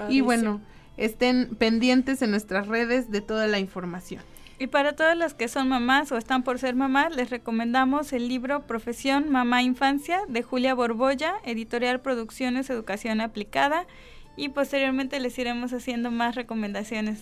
[0.09, 0.61] Y bueno,
[1.05, 4.21] estén pendientes en nuestras redes de toda la información.
[4.59, 8.27] Y para todas las que son mamás o están por ser mamás, les recomendamos el
[8.27, 13.85] libro Profesión Mamá Infancia de Julia Borbolla, editorial Producciones Educación Aplicada,
[14.37, 17.19] y posteriormente les iremos haciendo más recomendaciones.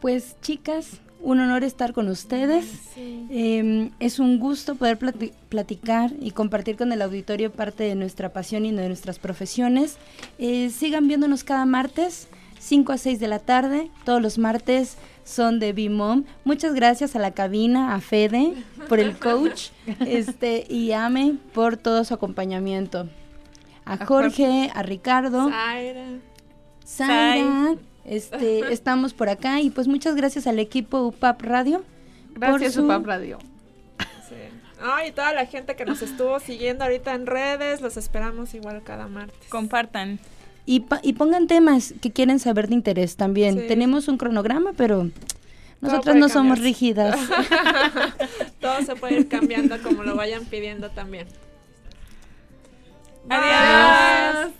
[0.00, 2.66] Pues chicas, un honor estar con ustedes.
[2.96, 8.32] Eh, es un gusto poder plati- platicar y compartir con el auditorio parte de nuestra
[8.32, 9.96] pasión y de nuestras profesiones.
[10.38, 12.28] Eh, sigan viéndonos cada martes,
[12.64, 13.90] 5 a 6 de la tarde.
[14.04, 16.24] Todos los martes son de B-Mom.
[16.44, 18.54] Muchas gracias a la cabina, a Fede
[18.88, 19.68] por el coach
[20.06, 23.08] este, y a Ame por todo su acompañamiento.
[23.84, 25.50] A A Jorge, a Ricardo.
[25.50, 26.06] Zaira.
[26.86, 31.84] Zaira, este, estamos por acá y pues muchas gracias al equipo UPAP Radio.
[32.34, 33.38] Gracias, su- UPAP Radio.
[34.28, 34.34] Sí.
[35.06, 39.06] Y toda la gente que nos estuvo siguiendo ahorita en redes, los esperamos igual cada
[39.06, 39.48] martes.
[39.48, 40.18] Compartan.
[40.66, 43.60] Y, pa- y pongan temas que quieren saber de interés también.
[43.60, 43.66] Sí.
[43.68, 45.10] Tenemos un cronograma, pero
[45.80, 47.18] nosotras no somos rígidas.
[48.60, 51.26] Todo se puede ir cambiando como lo vayan pidiendo también.
[53.28, 54.52] Adiós.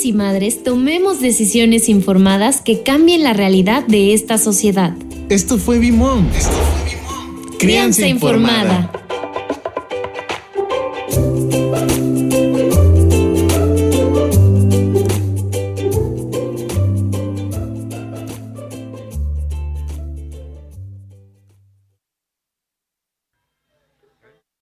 [0.00, 4.94] Padres y madres, tomemos decisiones informadas que cambien la realidad de esta sociedad.
[5.28, 6.26] Esto fue Bimom.
[7.58, 8.88] Crianza informada.
[8.88, 9.09] informada.